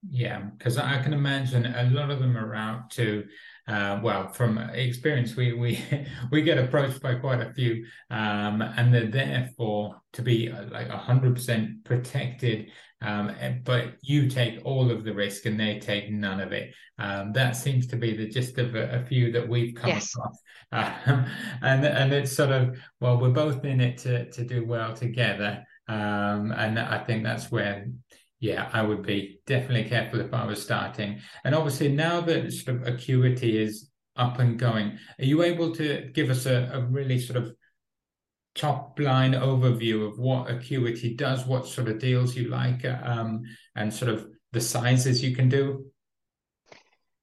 Yeah, 0.07 0.43
because 0.57 0.78
I 0.78 1.02
can 1.02 1.12
imagine 1.12 1.67
a 1.67 1.90
lot 1.90 2.11
of 2.11 2.21
them 2.21 2.37
are 2.37 2.55
out 2.55 2.90
to, 2.93 3.25
uh, 3.67 3.99
well, 4.00 4.28
from 4.28 4.57
experience, 4.59 5.35
we 5.35 5.55
we 5.55 5.85
we 6.31 6.43
get 6.43 6.57
approached 6.57 7.02
by 7.02 7.17
quite 7.17 7.40
a 7.40 7.52
few, 7.52 7.85
um, 8.09 8.62
and 8.62 8.95
they're 8.95 9.11
there 9.11 9.50
for 9.57 10.00
to 10.12 10.23
be 10.23 10.50
uh, 10.50 10.67
like 10.71 10.88
hundred 10.88 11.35
percent 11.35 11.85
protected. 11.85 12.71
Um, 13.00 13.33
but 13.64 13.95
you 14.02 14.28
take 14.28 14.61
all 14.64 14.90
of 14.90 15.05
the 15.05 15.14
risk 15.14 15.47
and 15.47 15.59
they 15.59 15.78
take 15.78 16.11
none 16.11 16.40
of 16.40 16.52
it. 16.52 16.75
Um, 16.99 17.33
that 17.33 17.52
seems 17.52 17.87
to 17.88 17.97
be 17.97 18.17
the 18.17 18.28
gist 18.28 18.59
of 18.59 18.75
a, 18.75 19.00
a 19.00 19.05
few 19.05 19.31
that 19.33 19.49
we've 19.49 19.75
come 19.75 19.90
yes. 19.90 20.12
across, 20.14 20.43
um, 21.07 21.26
and 21.62 21.85
and 21.85 22.12
it's 22.12 22.33
sort 22.33 22.50
of 22.50 22.78
well, 23.00 23.19
we're 23.19 23.31
both 23.31 23.64
in 23.64 23.81
it 23.81 23.99
to 23.99 24.31
to 24.31 24.45
do 24.45 24.64
well 24.64 24.95
together, 24.95 25.64
um, 25.88 26.52
and 26.52 26.78
I 26.78 27.02
think 27.02 27.25
that's 27.25 27.50
where 27.50 27.88
yeah, 28.40 28.68
I 28.73 28.83
would 28.83 29.02
be 29.02 29.40
definitely 29.47 29.88
careful 29.88 30.21
if 30.21 30.33
I 30.33 30.47
was 30.47 30.62
starting. 30.62 31.21
And 31.45 31.54
obviously, 31.54 31.88
now 31.88 32.21
that 32.23 32.52
sort 32.52 32.76
of 32.76 32.87
Acuity 32.87 33.61
is 33.61 33.90
up 34.16 34.38
and 34.38 34.59
going, 34.59 34.99
are 35.18 35.25
you 35.25 35.42
able 35.42 35.75
to 35.76 36.11
give 36.12 36.30
us 36.30 36.47
a, 36.47 36.71
a 36.73 36.80
really 36.80 37.18
sort 37.18 37.37
of 37.37 37.52
top 38.54 38.99
line 38.99 39.33
overview 39.33 40.07
of 40.07 40.18
what 40.18 40.50
Acuity 40.50 41.14
does, 41.14 41.47
what 41.47 41.66
sort 41.66 41.88
of 41.88 41.99
deals 41.99 42.37
you 42.37 42.49
like, 42.49 42.85
um, 42.85 43.42
and 43.75 43.92
sort 43.92 44.12
of 44.12 44.28
the 44.52 44.61
sizes 44.61 45.23
you 45.23 45.35
can 45.35 45.49
do? 45.49 45.87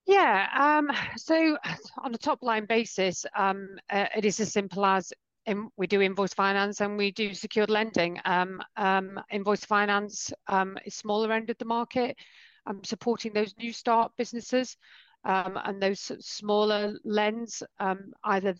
Yeah, 0.05 0.47
um, 0.53 0.95
so 1.17 1.57
on 2.03 2.13
a 2.13 2.17
top 2.17 2.39
line 2.41 2.65
basis, 2.65 3.25
um, 3.35 3.69
uh, 3.89 4.07
it 4.15 4.25
is 4.25 4.39
as 4.39 4.51
simple 4.51 4.85
as 4.85 5.11
in, 5.45 5.69
we 5.77 5.87
do 5.87 6.01
invoice 6.01 6.33
finance 6.33 6.81
and 6.81 6.97
we 6.97 7.11
do 7.11 7.33
secured 7.33 7.69
lending. 7.69 8.19
Um, 8.25 8.61
um, 8.77 9.19
invoice 9.31 9.65
finance 9.65 10.33
um, 10.47 10.77
is 10.85 10.95
smaller 10.95 11.31
end 11.31 11.49
of 11.49 11.57
the 11.57 11.65
market. 11.65 12.17
I'm 12.65 12.83
supporting 12.83 13.33
those 13.33 13.53
new 13.57 13.71
start 13.71 14.11
businesses 14.17 14.75
um, 15.23 15.59
and 15.63 15.81
those 15.81 16.11
smaller 16.19 16.97
lends, 17.03 17.61
um, 17.79 18.11
either 18.23 18.55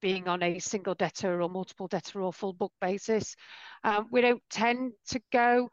being 0.00 0.28
on 0.28 0.42
a 0.42 0.58
single 0.58 0.94
debtor 0.94 1.42
or 1.42 1.48
multiple 1.48 1.88
debtor 1.88 2.22
or 2.22 2.32
full 2.32 2.52
book 2.52 2.72
basis. 2.80 3.34
Um, 3.84 4.08
we 4.10 4.20
don't 4.20 4.42
tend 4.50 4.92
to 5.08 5.20
go 5.32 5.70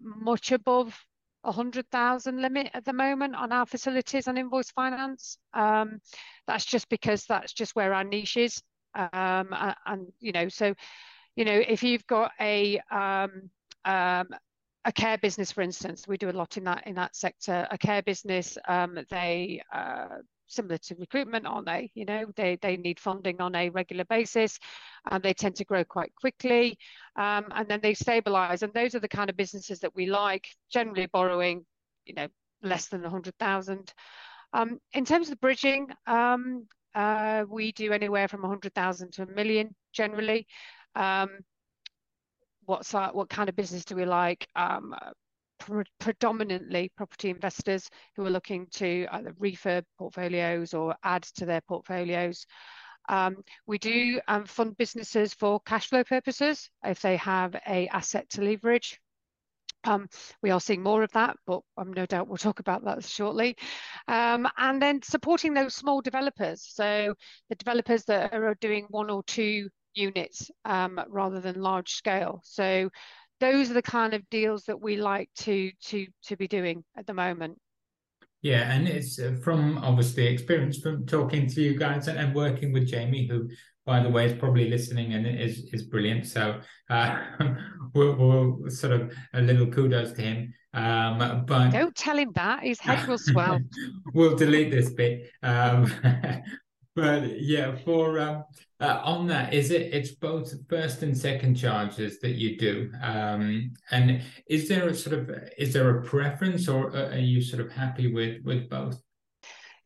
much 0.00 0.52
above 0.52 0.98
100,000 1.42 2.40
limit 2.40 2.70
at 2.72 2.86
the 2.86 2.92
moment 2.92 3.34
on 3.34 3.52
our 3.52 3.66
facilities 3.66 4.26
on 4.26 4.38
invoice 4.38 4.70
finance. 4.70 5.36
that's 5.52 6.64
just 6.64 6.88
because 6.88 7.26
that's 7.26 7.52
just 7.52 7.76
where 7.76 7.92
our 7.92 8.04
niche 8.04 8.38
is 8.38 8.62
um, 8.94 9.54
and, 9.86 10.12
you 10.20 10.32
know 10.32 10.48
so 10.48 10.74
you 11.36 11.44
know 11.44 11.62
if 11.66 11.82
you've 11.82 12.06
got 12.06 12.32
a 12.40 12.78
um, 12.90 13.50
um, 13.84 14.28
a 14.84 14.92
care 14.92 15.18
business 15.18 15.50
for 15.50 15.62
instance 15.62 16.06
we 16.06 16.16
do 16.16 16.30
a 16.30 16.32
lot 16.32 16.56
in 16.56 16.64
that 16.64 16.86
in 16.86 16.94
that 16.94 17.16
sector. 17.16 17.66
A 17.70 17.78
care 17.78 18.02
business 18.02 18.58
um, 18.68 18.98
they 19.10 19.62
uh, 19.72 20.18
similar 20.46 20.78
to 20.78 20.94
recruitment 20.96 21.46
aren't 21.46 21.66
they? 21.66 21.90
You 21.94 22.04
know 22.04 22.26
they 22.36 22.56
they 22.60 22.76
need 22.76 23.00
funding 23.00 23.40
on 23.40 23.54
a 23.54 23.70
regular 23.70 24.04
basis 24.04 24.58
and 25.10 25.22
they 25.22 25.34
tend 25.34 25.56
to 25.56 25.64
grow 25.64 25.84
quite 25.84 26.14
quickly 26.14 26.78
um, 27.16 27.46
and 27.54 27.68
then 27.68 27.80
they 27.82 27.94
stabilize. 27.94 28.62
And 28.62 28.72
those 28.72 28.94
are 28.94 29.00
the 29.00 29.08
kind 29.08 29.30
of 29.30 29.36
businesses 29.36 29.80
that 29.80 29.94
we 29.94 30.06
like 30.06 30.46
generally 30.70 31.06
borrowing 31.06 31.64
you 32.04 32.14
know 32.14 32.28
less 32.62 32.88
than 32.88 33.02
100,000 33.02 33.92
um, 34.54 34.78
in 34.92 35.04
terms 35.04 35.26
of 35.26 35.30
the 35.32 35.36
bridging, 35.36 35.88
um, 36.06 36.66
uh, 36.94 37.44
we 37.48 37.72
do 37.72 37.92
anywhere 37.92 38.28
from 38.28 38.42
100,000 38.42 39.12
to 39.12 39.22
a 39.22 39.26
million 39.26 39.74
generally. 39.92 40.46
Um, 40.94 41.38
what's 42.64 42.92
that? 42.92 43.14
What 43.14 43.28
kind 43.28 43.48
of 43.48 43.56
business 43.56 43.84
do 43.84 43.96
we 43.96 44.04
like? 44.04 44.46
Um, 44.56 44.94
pre 45.58 45.84
predominantly 45.98 46.90
property 46.96 47.30
investors 47.30 47.88
who 48.16 48.26
are 48.26 48.30
looking 48.30 48.66
to 48.72 49.06
either 49.12 49.32
refurb 49.34 49.84
portfolios 49.98 50.74
or 50.74 50.94
add 51.02 51.22
to 51.22 51.46
their 51.46 51.60
portfolios. 51.62 52.46
Um, 53.08 53.36
we 53.66 53.78
do 53.78 54.20
um, 54.28 54.46
fund 54.46 54.76
businesses 54.76 55.34
for 55.34 55.60
cash 55.60 55.88
flow 55.88 56.04
purposes 56.04 56.70
if 56.84 57.02
they 57.02 57.16
have 57.18 57.54
a 57.66 57.86
asset 57.88 58.30
to 58.30 58.42
leverage 58.42 58.98
um, 59.84 60.08
we 60.42 60.50
are 60.50 60.60
seeing 60.60 60.82
more 60.82 61.02
of 61.02 61.12
that, 61.12 61.36
but 61.46 61.60
um, 61.76 61.92
no 61.92 62.06
doubt 62.06 62.28
we'll 62.28 62.36
talk 62.36 62.60
about 62.60 62.84
that 62.84 63.04
shortly. 63.04 63.56
Um, 64.08 64.48
and 64.56 64.80
then 64.80 65.02
supporting 65.02 65.54
those 65.54 65.74
small 65.74 66.00
developers. 66.00 66.62
So 66.62 67.14
the 67.48 67.54
developers 67.56 68.04
that 68.04 68.32
are 68.34 68.56
doing 68.60 68.86
one 68.90 69.10
or 69.10 69.22
two 69.24 69.68
units 69.94 70.50
um, 70.64 71.00
rather 71.08 71.40
than 71.40 71.60
large 71.60 71.92
scale. 71.92 72.40
So 72.44 72.90
those 73.40 73.70
are 73.70 73.74
the 73.74 73.82
kind 73.82 74.14
of 74.14 74.28
deals 74.30 74.64
that 74.64 74.80
we 74.80 74.96
like 74.96 75.28
to 75.36 75.70
to 75.86 76.06
to 76.26 76.36
be 76.36 76.48
doing 76.48 76.84
at 76.96 77.06
the 77.06 77.14
moment. 77.14 77.58
Yeah, 78.42 78.70
and 78.70 78.86
it's 78.86 79.18
uh, 79.18 79.36
from 79.42 79.78
obviously 79.78 80.26
experience 80.26 80.78
from 80.78 81.06
talking 81.06 81.46
to 81.48 81.62
you 81.62 81.78
guys 81.78 82.08
and, 82.08 82.18
and 82.18 82.34
working 82.34 82.72
with 82.72 82.86
Jamie, 82.86 83.26
who 83.26 83.48
by 83.86 84.02
the 84.02 84.08
way, 84.08 84.26
is 84.26 84.32
probably 84.32 84.68
listening 84.68 85.14
and 85.14 85.26
is 85.26 85.68
is 85.72 85.82
brilliant. 85.82 86.26
So 86.26 86.60
uh, 86.90 87.22
we'll, 87.94 88.16
we'll, 88.16 88.70
sort 88.70 88.92
of 88.92 89.12
a 89.32 89.40
little 89.40 89.66
kudos 89.66 90.12
to 90.12 90.22
him. 90.22 90.54
Um, 90.72 91.44
but 91.46 91.70
don't 91.70 91.94
tell 91.94 92.18
him 92.18 92.32
that 92.34 92.64
his 92.64 92.80
head 92.80 93.06
will 93.06 93.18
swell. 93.18 93.60
we'll 94.14 94.36
delete 94.36 94.70
this 94.70 94.90
bit. 94.90 95.30
Um, 95.42 95.92
but 96.96 97.40
yeah, 97.40 97.76
for 97.84 98.18
um, 98.18 98.44
uh, 98.80 99.00
on 99.04 99.26
that, 99.28 99.54
is 99.54 99.70
it? 99.70 99.94
It's 99.94 100.12
both 100.12 100.52
first 100.68 101.02
and 101.02 101.16
second 101.16 101.54
charges 101.54 102.18
that 102.20 102.32
you 102.32 102.58
do. 102.58 102.90
Um, 103.02 103.72
and 103.90 104.22
is 104.48 104.68
there 104.68 104.88
a 104.88 104.94
sort 104.94 105.18
of 105.18 105.30
is 105.58 105.72
there 105.72 105.98
a 105.98 106.02
preference, 106.02 106.68
or 106.68 106.94
uh, 106.96 107.10
are 107.10 107.18
you 107.18 107.40
sort 107.40 107.64
of 107.64 107.70
happy 107.70 108.12
with 108.12 108.42
with 108.44 108.68
both? 108.68 109.00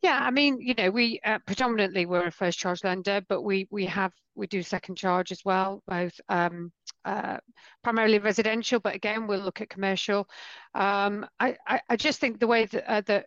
Yeah, 0.01 0.19
I 0.21 0.31
mean, 0.31 0.61
you 0.61 0.73
know, 0.75 0.91
we 0.91 1.19
uh, 1.25 1.39
predominantly 1.45 2.05
we're 2.05 2.27
a 2.27 2.31
first 2.31 2.57
charge 2.57 2.83
lender, 2.83 3.21
but 3.27 3.41
we 3.41 3.67
we 3.69 3.85
have 3.85 4.13
we 4.35 4.47
do 4.47 4.63
second 4.63 4.95
charge 4.95 5.31
as 5.31 5.43
well, 5.43 5.83
both 5.87 6.13
um, 6.29 6.71
uh, 7.03 7.37
primarily 7.83 8.19
residential, 8.19 8.79
but 8.79 8.95
again 8.95 9.27
we'll 9.27 9.41
look 9.41 9.59
at 9.59 9.69
commercial. 9.69 10.29
Um, 10.73 11.25
I, 11.39 11.57
I, 11.67 11.81
I 11.89 11.95
just 11.97 12.19
think 12.19 12.39
the 12.39 12.47
way 12.47 12.65
that 12.65 12.89
uh, 12.89 13.01
that 13.07 13.25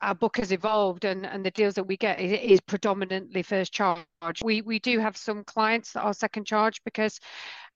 our 0.00 0.14
book 0.14 0.36
has 0.36 0.52
evolved 0.52 1.04
and, 1.04 1.26
and 1.26 1.44
the 1.44 1.50
deals 1.50 1.74
that 1.74 1.84
we 1.84 1.96
get 1.96 2.20
is, 2.20 2.32
is, 2.40 2.60
predominantly 2.60 3.42
first 3.42 3.72
charge. 3.72 4.04
We 4.44 4.62
we 4.62 4.78
do 4.78 5.00
have 5.00 5.16
some 5.16 5.42
clients 5.44 5.92
that 5.92 6.02
are 6.02 6.14
second 6.14 6.46
charge 6.46 6.80
because 6.84 7.18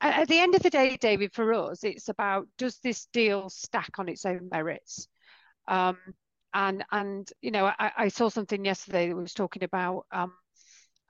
at, 0.00 0.29
the 0.29 0.38
end 0.38 0.55
of 0.55 0.62
the 0.62 0.71
day, 0.71 0.97
David, 1.00 1.33
for 1.33 1.52
us, 1.55 1.83
it's 1.83 2.09
about 2.09 2.47
does 2.59 2.79
this 2.79 3.07
deal 3.12 3.50
stack 3.50 3.99
on 3.99 4.09
its 4.09 4.25
own 4.25 4.49
merits? 4.50 5.09
Um, 5.67 5.99
and 6.54 6.85
and 6.92 7.30
you 7.40 7.50
know 7.50 7.66
I, 7.66 7.92
I 7.97 8.09
saw 8.09 8.28
something 8.28 8.64
yesterday 8.64 9.09
that 9.09 9.16
was 9.16 9.35
talking 9.35 9.64
about 9.64 10.06
um, 10.12 10.32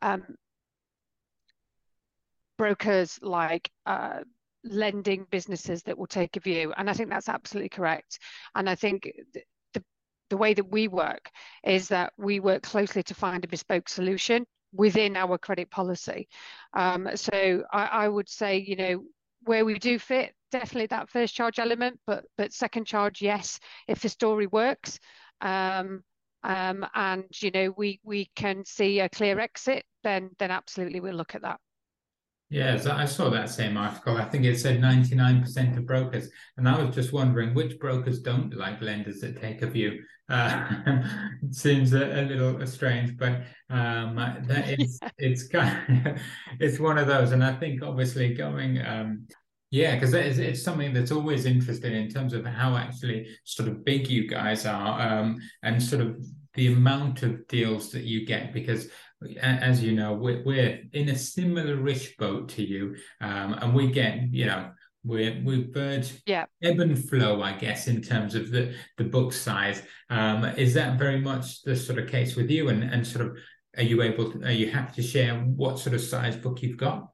um, 0.03 0.37
brokers 2.59 3.19
like 3.23 3.71
uh, 3.87 4.21
lending 4.65 5.27
businesses 5.31 5.83
that 5.83 5.99
will 5.99 6.07
take 6.07 6.37
a 6.37 6.41
view. 6.41 6.73
And 6.77 6.89
I 6.89 6.93
think 6.93 7.11
that's 7.11 7.29
absolutely 7.29 7.71
correct. 7.71 8.19
And 8.55 8.69
I 8.69 8.75
think 8.75 9.11
the 9.75 9.83
the 10.31 10.37
way 10.37 10.55
that 10.55 10.71
we 10.71 10.89
work 10.89 11.31
is 11.65 11.89
that 11.89 12.13
we 12.17 12.41
work 12.41 12.63
closely 12.63 13.03
to 13.03 13.15
find 13.15 13.45
a 13.45 13.49
bespoke 13.49 13.89
solution 13.89 14.47
within 14.73 15.17
our 15.17 15.37
credit 15.37 15.71
policy. 15.71 16.29
Um, 16.73 17.09
so 17.17 17.65
I, 17.73 17.85
I 17.87 18.09
would 18.09 18.29
say 18.29 18.59
you 18.59 18.77
know 18.77 19.05
where 19.45 19.65
we 19.65 19.79
do 19.79 19.99
fit 19.99 20.35
definitely 20.53 20.87
that 20.87 21.11
first 21.11 21.35
charge 21.35 21.59
element 21.59 21.99
but 22.07 22.25
but 22.37 22.53
second 22.53 22.85
charge 22.85 23.21
yes 23.23 23.59
if 23.89 24.01
the 24.01 24.09
story 24.09 24.47
works 24.47 25.01
um, 25.43 26.03
um, 26.45 26.87
and 26.95 27.25
you 27.41 27.51
know 27.51 27.75
we 27.77 28.01
we 28.05 28.31
can 28.35 28.65
see 28.65 29.01
a 29.01 29.09
clear 29.09 29.39
exit, 29.39 29.85
then 30.03 30.31
then 30.39 30.51
absolutely 30.51 31.01
we'll 31.01 31.15
look 31.15 31.35
at 31.35 31.43
that. 31.43 31.61
Yes, 32.53 32.85
I 32.85 33.07
saw 33.07 33.31
that 33.31 33.49
same 33.49 33.79
article. 33.79 34.19
I 34.19 34.27
think 34.27 34.45
it 34.45 34.61
said 34.61 34.79
99% 34.79 35.79
of 35.79 35.87
brokers. 35.87 36.29
And 36.59 36.69
I 36.69 36.83
was 36.83 36.95
just 36.95 37.11
wondering 37.11 37.55
which 37.55 37.79
brokers 37.79 38.21
don't 38.21 38.55
like 38.55 38.83
lenders 38.83 39.21
that 39.21 39.41
take 39.41 39.63
a 39.63 39.67
view. 39.67 40.05
Uh, 40.29 40.67
it 41.43 41.55
seems 41.55 41.95
a, 41.95 42.21
a 42.21 42.23
little 42.27 42.67
strange, 42.67 43.17
but 43.17 43.45
um, 43.71 44.17
that 44.17 44.79
is, 44.79 45.01
it's 45.17 45.49
kind 45.49 46.07
of, 46.07 46.21
it's 46.61 46.79
one 46.79 46.99
of 46.99 47.07
those. 47.07 47.33
And 47.33 47.43
I 47.43 47.55
think 47.55 47.83
obviously 47.83 48.35
going 48.35 48.85
um, 48.85 49.27
yeah, 49.73 49.95
because 49.95 50.13
it's, 50.13 50.37
it's 50.37 50.63
something 50.63 50.93
that's 50.93 51.11
always 51.11 51.47
interesting 51.47 51.95
in 51.95 52.11
terms 52.11 52.35
of 52.35 52.45
how 52.45 52.77
actually 52.77 53.27
sort 53.45 53.71
of 53.71 53.87
big 53.87 54.07
you 54.07 54.29
guys 54.29 54.67
are 54.67 55.01
um, 55.01 55.41
and 55.63 55.83
sort 55.83 56.03
of 56.03 56.23
the 56.53 56.75
amount 56.75 57.23
of 57.23 57.49
deals 57.49 57.91
that 57.93 58.05
you 58.05 58.27
get. 58.27 58.53
Because 58.53 58.89
as 59.41 59.83
you 59.83 59.93
know, 59.93 60.13
we're, 60.13 60.43
we're 60.45 60.79
in 60.93 61.09
a 61.09 61.17
similar 61.17 61.77
rich 61.77 62.19
boat 62.19 62.51
to 62.51 62.63
you, 62.63 62.97
um, 63.23 63.55
and 63.55 63.75
we 63.75 63.91
get, 63.91 64.31
you 64.31 64.45
know, 64.45 64.73
we're 65.05 65.41
we 65.43 65.63
bird 65.65 66.07
yeah. 66.27 66.45
ebb 66.63 66.79
and 66.79 67.09
flow, 67.09 67.41
I 67.41 67.55
guess, 67.55 67.89
in 67.89 68.03
terms 68.03 68.35
of 68.35 68.51
the 68.51 68.75
the 68.99 69.05
book 69.05 69.33
size. 69.33 69.83
Um, 70.11 70.45
is 70.45 70.75
that 70.75 70.99
very 70.99 71.19
much 71.19 71.63
the 71.63 71.75
sort 71.75 71.99
of 71.99 72.11
case 72.11 72.37
with 72.37 72.51
you? 72.51 72.69
And 72.69 72.85
and 72.85 73.07
sort 73.07 73.25
of 73.27 73.39
are 73.79 73.83
you 73.83 74.03
able 74.03 74.31
to, 74.33 74.45
are 74.45 74.53
you 74.53 74.71
happy 74.71 75.01
to 75.01 75.09
share 75.09 75.35
what 75.41 75.79
sort 75.79 75.95
of 75.95 76.03
size 76.03 76.37
book 76.37 76.63
you've 76.63 76.77
got? 76.77 77.09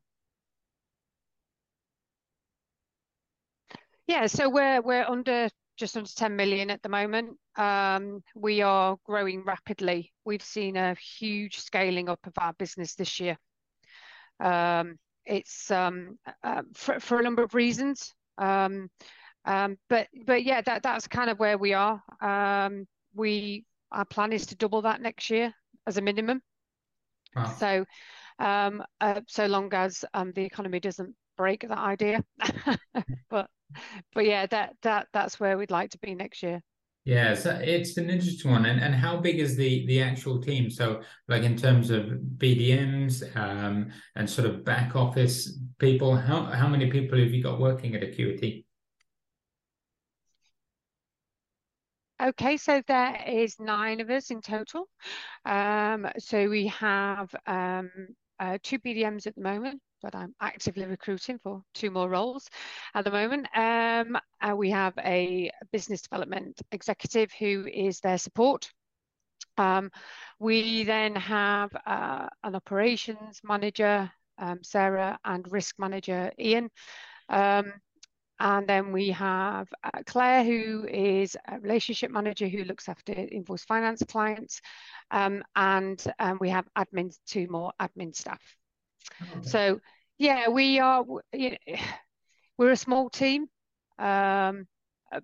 Yeah, 4.09 4.27
so 4.27 4.49
we're 4.49 4.81
we're 4.81 5.05
under 5.05 5.51
just 5.77 5.97
under 5.97 6.11
10 6.11 6.35
million 6.35 6.71
at 6.71 6.83
the 6.83 6.89
moment. 6.89 7.37
Um, 7.57 8.23
we 8.35 8.63
are 8.63 8.97
growing 9.05 9.45
rapidly. 9.45 10.13
We've 10.25 10.43
seen 10.43 10.77
a 10.77 10.95
huge 10.95 11.59
scaling 11.59 12.09
up 12.09 12.19
of 12.27 12.33
our 12.41 12.55
business 12.55 12.95
this 12.95 13.21
year. 13.21 13.37
Um, 14.41 14.97
it's 15.27 15.71
um, 15.71 16.19
uh, 16.43 16.63
for 16.75 17.21
a 17.21 17.23
number 17.23 17.43
of 17.43 17.55
reasons. 17.55 18.15
But 18.37 20.09
yeah, 20.43 20.63
that's 20.63 21.07
kind 21.07 21.31
of 21.31 21.39
where 21.39 21.59
we 21.59 21.75
are. 21.75 22.03
Our 22.21 24.05
plan 24.11 24.33
is 24.33 24.47
to 24.47 24.57
double 24.57 24.83
that 24.83 25.01
next 25.03 25.31
year 25.31 25.53
as 25.87 25.99
a 25.99 26.03
minimum. 26.03 26.41
Wow. 27.37 27.55
So 27.59 27.85
uh, 28.39 29.21
long 29.47 29.73
as 29.75 30.03
the 30.15 30.43
economy 30.45 30.81
doesn't 30.81 31.15
break 31.39 31.67
that 31.67 31.79
idea. 31.79 32.23
But 33.31 33.49
but 34.15 34.25
yeah, 34.25 34.47
that 34.47 34.77
that 34.83 35.09
that's 35.13 35.39
where 35.39 35.57
we'd 35.57 35.71
like 35.71 35.91
to 35.91 35.99
be 35.99 36.15
next 36.15 36.43
year. 36.43 36.63
Yeah, 37.05 37.35
so 37.35 37.59
it's 37.63 37.97
an 37.97 38.11
interesting 38.11 38.51
one. 38.51 38.67
And 38.67 38.81
and 38.81 38.95
how 38.95 39.19
big 39.19 39.39
is 39.39 39.57
the 39.57 39.87
the 39.87 40.03
actual 40.03 40.43
team? 40.43 40.71
So, 40.71 41.01
like, 41.27 41.43
in 41.43 41.57
terms 41.57 41.91
of 41.91 42.05
BDMs, 42.37 43.23
um, 43.37 43.91
and 44.17 44.29
sort 44.29 44.47
of 44.49 44.65
back 44.65 44.95
office 44.95 45.59
people, 45.79 46.17
how 46.17 46.69
many 46.69 46.91
people 46.91 47.19
have 47.19 47.33
you 47.33 47.43
got 47.43 47.61
working 47.61 47.95
at 47.95 48.03
Acuity? 48.03 48.67
Okay, 52.21 52.57
so 52.57 52.83
there 52.89 53.23
is 53.29 53.61
nine 53.61 54.01
of 54.01 54.11
us 54.11 54.31
in 54.31 54.41
total. 54.41 54.89
Um, 55.45 56.09
so 56.19 56.49
we 56.49 56.67
have 56.67 57.33
um, 57.47 57.91
uh, 58.41 58.59
two 58.63 58.81
BDMs 58.81 59.29
at 59.29 59.37
the 59.37 59.41
moment, 59.41 59.81
but 60.03 60.15
I'm 60.15 60.35
actively 60.41 60.85
recruiting 60.87 61.39
for 61.39 61.63
two 61.75 61.91
more 61.91 62.09
roles 62.09 62.49
at 62.95 63.05
the 63.05 63.11
moment. 63.11 63.47
Um, 63.55 64.19
uh, 64.41 64.55
we 64.55 64.71
have 64.71 64.95
a 64.99 65.51
business 65.73 66.03
development 66.03 66.61
executive 66.73 67.31
who 67.39 67.67
is 67.67 68.01
their 68.01 68.19
support. 68.19 68.71
Um, 69.57 69.91
we 70.39 70.85
then 70.85 71.17
have 71.17 71.71
uh, 71.87 72.29
an 72.45 72.55
operations 72.55 73.41
manager, 73.43 74.11
um, 74.39 74.61
Sarah, 74.63 75.19
and 75.25 75.51
risk 75.51 75.77
manager, 75.79 76.31
Ian. 76.39 76.71
And 78.41 78.69
then 78.69 78.93
we 78.93 79.09
have 79.11 79.67
uh, 79.83 80.03
Claire, 80.07 80.45
who 80.45 80.87
is 80.87 81.37
a 81.49 81.59
relationship 81.59 82.13
manager 82.13 82.47
who 82.47 82.63
looks 82.63 82.89
after 82.89 83.13
invoice 83.13 83.65
finance 83.65 84.01
clients. 84.09 84.61
And 85.11 85.43
we 86.39 86.49
have 86.49 86.69
admins, 86.77 87.19
two 87.27 87.49
more 87.49 87.73
admin 87.81 88.15
staff. 88.15 88.58
Okay. 89.23 89.49
So 89.49 89.81
yeah, 90.19 90.49
we 90.49 90.79
are, 90.81 91.05
we're 92.59 92.73
a 92.73 92.77
small 92.77 93.09
team, 93.09 93.47
um, 93.99 94.67
uh, 95.13 95.21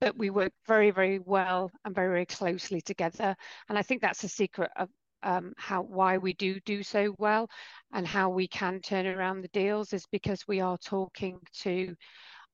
but 0.00 0.16
we 0.16 0.30
work 0.30 0.52
very, 0.66 0.90
very 0.90 1.18
well 1.18 1.70
and 1.84 1.94
very, 1.94 2.08
very 2.08 2.26
closely 2.26 2.80
together. 2.80 3.36
And 3.68 3.78
I 3.78 3.82
think 3.82 4.02
that's 4.02 4.22
the 4.22 4.28
secret 4.28 4.70
of 4.76 4.88
um, 5.22 5.52
how 5.56 5.82
why 5.82 6.18
we 6.18 6.32
do 6.32 6.82
so 6.82 7.14
well 7.18 7.48
and 7.92 8.06
how 8.06 8.28
we 8.30 8.48
can 8.48 8.80
turn 8.80 9.06
around 9.06 9.42
the 9.42 9.48
deals, 9.48 9.92
is 9.92 10.04
because 10.10 10.46
we 10.48 10.60
are 10.60 10.78
talking 10.78 11.38
to... 11.60 11.94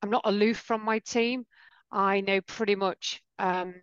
I'm 0.01 0.09
not 0.11 0.21
aloof 0.25 0.57
from 0.57 0.85
my 0.85 0.99
team. 0.99 1.45
I 1.91 2.21
know 2.21 2.39
pretty 2.41 2.75
much 2.75 3.21
um, 3.39 3.73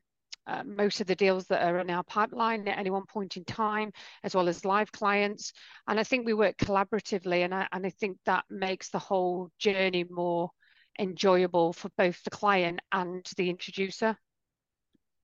Uh, 0.47 0.63
most 0.65 1.01
of 1.01 1.07
the 1.07 1.15
deals 1.15 1.47
that 1.47 1.63
are 1.63 1.79
in 1.81 1.91
our 1.91 2.05
pipeline 2.05 2.67
at 2.69 2.79
any 2.79 2.91
one 2.91 3.05
point 3.07 3.37
in 3.37 3.45
time, 3.45 3.93
as 4.23 4.35
well 4.35 4.49
as 4.49 4.65
live 4.65 4.93
clients, 4.93 5.53
and 5.89 5.99
I 5.99 6.05
think 6.05 6.25
we 6.25 6.35
work 6.35 6.57
collaboratively, 6.57 7.45
and 7.45 7.55
I 7.55 7.91
think 7.91 8.19
that 8.27 8.45
makes 8.49 8.91
the 8.91 8.99
whole 8.99 9.51
journey 9.59 10.05
more 10.09 10.51
enjoyable 10.99 11.73
for 11.73 11.91
both 11.99 12.23
the 12.23 12.31
client 12.31 12.81
and 12.93 13.27
the 13.37 13.51
introducer. 13.51 14.17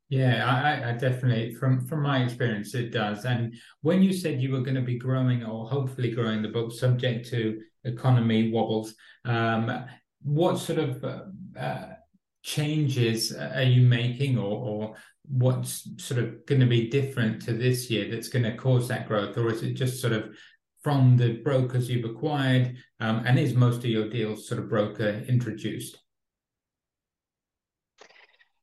Yeah, 0.09 0.85
I 0.87 0.93
definitely, 0.93 1.55
from 1.55 2.03
my 2.03 2.23
experience, 2.23 2.75
it 2.75 2.93
does. 2.93 3.25
And 3.25 3.55
when 3.81 4.03
you 4.03 4.13
said 4.13 4.43
you 4.43 4.53
were 4.53 4.61
gonna 4.61 4.83
be 4.83 4.99
growing 4.99 5.43
or 5.43 5.67
hopefully 5.67 6.11
growing 6.11 6.43
the 6.43 6.49
book 6.51 6.71
subject 6.71 7.31
to 7.31 7.63
economy 7.85 8.51
wobbles, 8.51 8.95
um, 9.25 9.87
what 10.23 10.59
sort 10.59 10.81
of 10.81 11.03
uh, 11.03 11.23
uh, 11.59 11.95
changes 12.43 13.33
are 13.35 13.63
you 13.63 13.81
making 13.81 14.37
or 14.37 14.97
what's 15.29 15.89
sort 16.03 16.23
of 16.23 16.45
gonna 16.47 16.67
be 16.67 16.89
different 16.89 17.43
to 17.43 17.53
this 17.53 17.91
year 17.91 18.11
that's 18.11 18.29
gonna 18.29 18.57
cause 18.57 18.89
that 18.89 19.09
growth? 19.09 19.37
Or 19.37 19.51
is 19.51 19.63
it 19.63 19.75
just 19.75 20.01
sort 20.01 20.13
of 20.13 20.37
from 20.83 21.17
the 21.17 21.35
brokers 21.45 21.89
you've 21.89 22.09
acquired, 22.09 22.77
um, 23.01 23.25
and 23.25 23.39
is 23.39 23.55
most 23.55 23.79
of 23.79 23.87
your 23.87 24.09
deals 24.09 24.49
sort 24.49 24.61
of 24.61 24.69
broker 24.69 25.25
introduced? 25.29 25.97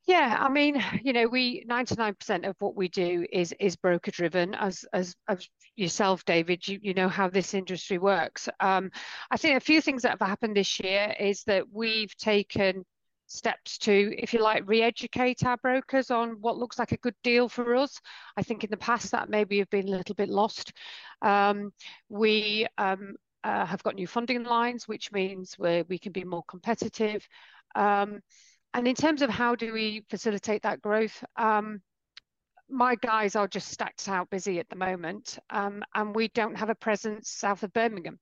Yeah, 0.05 0.37
I 0.39 0.49
mean, 0.49 0.83
you 1.03 1.13
know, 1.13 1.27
we 1.27 1.63
99% 1.69 2.47
of 2.47 2.55
what 2.59 2.75
we 2.75 2.87
do 2.87 3.27
is 3.31 3.53
is 3.59 3.75
broker 3.75 4.11
driven. 4.11 4.55
As 4.55 4.83
as 4.91 5.15
yourself, 5.75 6.25
David, 6.25 6.67
you 6.67 6.93
know 6.95 7.07
how 7.07 7.29
this 7.29 7.53
industry 7.53 7.99
works. 7.99 8.49
Um, 8.59 8.91
I 9.31 9.37
think 9.37 9.55
a 9.55 9.59
few 9.59 9.81
things 9.81 10.01
that 10.01 10.17
have 10.19 10.27
happened 10.27 10.57
this 10.57 10.79
year 10.79 11.15
is 11.19 11.43
that 11.43 11.65
we've 11.71 12.15
taken 12.17 12.85
steps 13.29 13.77
to, 13.77 14.13
if 14.17 14.33
you 14.33 14.41
like, 14.41 14.63
re-educate 14.67 15.45
our 15.45 15.57
brokers 15.57 16.11
on 16.11 16.37
what 16.41 16.57
looks 16.57 16.79
like 16.79 16.91
a 16.91 16.97
good 16.97 17.15
deal 17.23 17.47
for 17.47 17.75
us. 17.75 17.99
I 18.35 18.43
think 18.43 18.63
in 18.63 18.69
the 18.69 18.77
past, 18.77 19.11
that 19.11 19.29
maybe 19.29 19.59
have 19.59 19.69
been 19.69 19.87
a 19.87 19.97
little 19.97 20.15
bit 20.15 20.29
lost. 20.29 20.73
Um, 21.21 21.71
we 22.09 22.65
um, 22.77 23.15
uh, 23.43 23.65
have 23.65 23.83
got 23.83 23.95
new 23.95 24.07
funding 24.07 24.43
lines, 24.43 24.87
which 24.87 25.11
means 25.11 25.55
we 25.59 25.83
we 25.87 25.97
can 25.97 26.11
be 26.11 26.23
more 26.23 26.43
competitive. 26.47 27.27
Um, 27.75 28.19
and 28.73 28.87
in 28.87 28.95
terms 28.95 29.21
of 29.21 29.29
how 29.29 29.55
do 29.55 29.73
we 29.73 30.03
facilitate 30.09 30.63
that 30.63 30.81
growth, 30.81 31.23
my 32.71 32.95
guys 33.01 33.35
are 33.35 33.47
just 33.47 33.69
stacked 33.69 34.07
out 34.07 34.29
busy 34.29 34.59
at 34.59 34.69
the 34.69 34.75
moment. 34.75 35.39
And 35.49 36.15
we 36.15 36.27
don't 36.29 36.57
have 36.57 36.69
a 36.69 36.75
presence 36.75 37.29
south 37.29 37.63
of 37.63 37.73
Birmingham. 37.73 38.19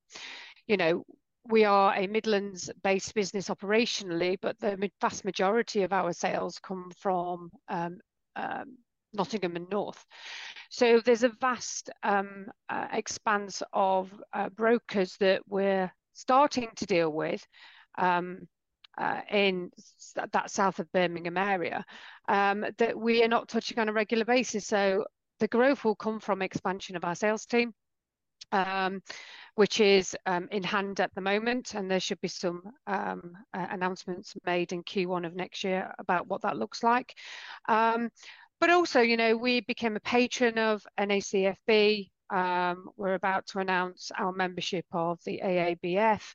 You 0.68 0.78
know, 0.78 1.04
we 1.50 1.64
are 1.66 1.94
a 1.96 2.08
Midlands-based 2.08 3.14
business 3.14 3.50
operationally, 3.50 4.38
but 4.42 4.60
the 4.60 4.92
vast 5.02 5.26
majority 5.26 5.84
of 5.84 5.94
our 5.94 6.14
sales 6.14 6.60
come 6.60 6.92
from 7.00 7.50
um, 7.70 8.00
um, 8.36 8.78
Nottingham 9.14 9.56
and 9.56 9.70
North. 9.70 10.06
So 10.70 11.00
there's 11.00 11.24
a 11.24 11.32
vast 11.42 11.90
um, 12.04 12.48
uh, 12.70 12.88
expanse 12.92 13.64
of 13.74 14.12
uh, 14.34 14.50
brokers 14.50 15.16
that 15.20 15.42
we're 15.48 15.92
starting 16.14 16.70
to 16.76 16.86
deal 16.86 17.12
with 17.12 17.46
uh, 17.98 19.22
in 19.32 19.72
that 20.16 20.52
south 20.52 20.80
of 20.80 20.92
Birmingham 20.92 21.38
area 21.38 21.86
that 22.28 22.94
we 22.96 23.24
are 23.24 23.28
not 23.28 23.48
touching 23.48 23.80
on 23.80 23.90
a 23.90 23.94
regular 23.94 24.26
basis. 24.26 24.66
So 24.66 25.06
the 25.40 25.48
growth 25.48 25.84
will 25.86 25.96
come 25.96 26.20
from 26.20 26.42
expansion 26.42 26.96
of 26.96 27.06
our 27.06 27.16
sales 27.16 27.46
team, 27.46 27.74
Um, 28.52 29.02
which 29.56 29.80
is 29.80 30.16
um, 30.28 30.48
in 30.52 30.62
hand 30.62 31.00
at 31.00 31.14
the 31.16 31.22
moment, 31.22 31.74
and 31.74 31.90
there 31.90 32.00
should 32.00 32.22
be 32.22 32.28
some 32.28 32.62
um, 32.86 33.34
uh, 33.56 33.66
announcements 33.72 34.36
made 34.46 34.72
in 34.72 34.84
Q1 34.84 35.26
of 35.26 35.36
next 35.36 35.64
year 35.64 35.92
about 35.98 36.28
what 36.28 36.44
that 36.44 36.58
looks 36.58 36.84
like. 36.84 37.16
But 38.60 38.70
also, 38.72 39.02
you 39.02 39.18
know, 39.18 39.36
we 39.36 39.62
became 39.62 39.96
a 39.96 40.00
patron 40.00 40.58
of 40.58 40.86
NACFB. 41.00 42.10
We're 42.32 43.14
about 43.14 43.48
to 43.48 43.60
announce 43.60 44.12
our 44.18 44.32
membership 44.32 44.86
of 44.92 45.20
the 45.26 45.42
AABF. 45.44 46.34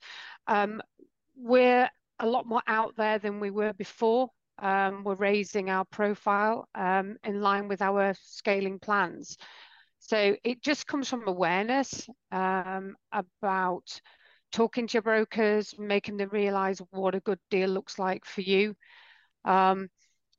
We're 1.37 1.91
a 2.19 2.27
lot 2.27 2.47
more 2.47 2.63
out 2.67 2.97
there 2.97 3.19
than 3.19 3.41
we 3.41 3.51
were 3.51 3.73
before. 3.73 4.29
We're 4.61 5.15
raising 5.15 5.71
our 5.71 5.85
profile 5.85 6.69
in 6.77 7.41
line 7.41 7.69
with 7.69 7.83
our 7.83 8.15
scaling 8.21 8.79
plans. 8.79 9.37
So 10.05 10.37
it 10.43 10.63
just 10.63 10.89
comes 10.89 11.09
from 11.09 11.29
awareness 11.29 12.09
um, 12.33 12.97
about 13.13 14.01
talking 14.51 14.89
to 14.89 14.95
your 14.95 15.03
brokers, 15.03 15.75
making 15.79 16.17
them 16.17 16.29
realize 16.33 16.81
what 16.91 17.15
a 17.15 17.21
good 17.21 17.39
deal 17.51 17.71
looks 17.71 18.01
like 18.01 18.25
for 18.25 18.41
you. 18.41 18.75
Um, 19.45 19.89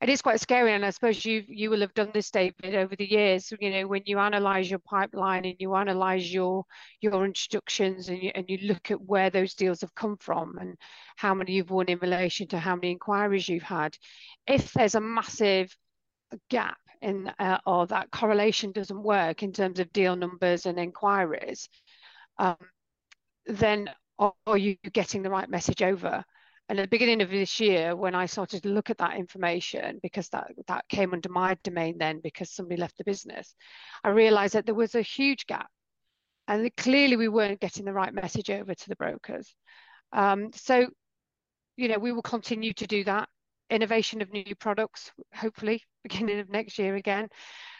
it 0.02 0.10
is 0.10 0.22
quite 0.22 0.42
scary, 0.42 0.74
and 0.74 0.86
I 0.86 0.90
suppose 0.90 1.24
you 1.24 1.44
you 1.48 1.70
will 1.70 1.80
have 1.80 1.94
done 1.94 2.12
this, 2.14 2.30
David, 2.30 2.76
over 2.76 2.94
the 2.94 3.10
years. 3.10 3.54
You 3.58 3.72
know, 3.72 3.88
when 3.88 4.02
you 4.06 4.20
analyze 4.20 4.70
your 4.70 4.80
pipeline 4.80 5.46
and 5.46 5.56
you 5.60 5.74
analyze 5.76 6.32
your 6.32 6.66
your 7.00 7.24
introductions, 7.24 8.10
and 8.10 8.22
you, 8.22 8.32
and 8.36 8.46
you 8.50 8.58
look 8.68 8.92
at 8.92 9.02
where 9.02 9.30
those 9.30 9.54
deals 9.54 9.80
have 9.80 9.96
come 9.96 10.18
from 10.18 10.58
and 10.60 10.76
how 11.16 11.34
many 11.34 11.54
you've 11.54 11.72
won 11.72 11.88
in 11.88 12.00
relation 12.00 12.48
to 12.50 12.60
how 12.60 12.76
many 12.76 12.92
inquiries 12.92 13.48
you've 13.48 13.64
had. 13.64 13.98
If 14.46 14.74
there's 14.74 14.96
a 14.96 15.00
massive 15.00 15.74
gap 16.50 16.78
in 17.04 17.32
uh, 17.38 17.60
or 17.66 17.86
that 17.88 18.10
correlation 18.12 18.72
doesn't 18.72 19.04
work 19.04 19.44
in 19.44 19.52
terms 19.52 19.80
of 19.80 19.94
deal 19.94 20.16
numbers 20.16 20.66
and 20.66 20.80
inquiries, 20.80 21.70
um, 22.40 22.58
then 23.46 23.90
are 24.20 24.58
you 24.58 24.76
getting 24.94 25.22
the 25.24 25.30
right 25.30 25.50
message 25.50 25.82
over? 25.82 26.24
And 26.70 26.80
at 26.80 26.84
the 26.84 26.98
beginning 26.98 27.22
of 27.22 27.30
this 27.30 27.60
year, 27.60 27.96
when 27.96 28.16
I 28.16 28.26
started 28.28 28.64
to 28.64 28.70
look 28.70 28.90
at 28.90 28.98
that 29.00 29.18
information, 29.18 30.00
because 30.02 30.30
that 30.30 30.84
came 30.88 31.14
under 31.14 31.30
my 31.30 31.58
domain 31.64 31.98
then, 31.98 32.22
because 32.24 32.50
somebody 32.50 32.80
left 32.80 32.98
the 32.98 33.04
business, 33.04 33.54
I 34.04 34.10
realized 34.10 34.54
that 34.54 34.66
there 34.66 34.74
was 34.74 34.96
a 34.96 35.02
huge 35.02 35.46
gap, 35.46 35.68
and 36.48 36.72
clearly 36.78 37.18
we 37.18 37.28
weren't 37.28 37.60
getting 37.60 37.86
the 37.86 37.94
right 37.94 38.14
message 38.14 38.50
over 38.50 38.74
to 38.74 38.90
the 38.90 38.96
brokers. 38.96 39.54
Um, 40.14 40.52
so, 40.54 40.88
you 41.76 41.90
know, 41.90 42.00
we 42.00 42.14
will 42.14 42.22
continue 42.22 42.74
to 42.74 42.88
do 42.88 43.04
that. 43.04 43.28
innovation 43.70 44.22
of 44.22 44.32
new 44.32 44.56
products, 44.56 45.12
hopefully 45.34 45.84
beginning 46.04 46.40
of 46.40 46.50
next 46.50 46.78
year 46.78 46.96
again. 46.96 47.30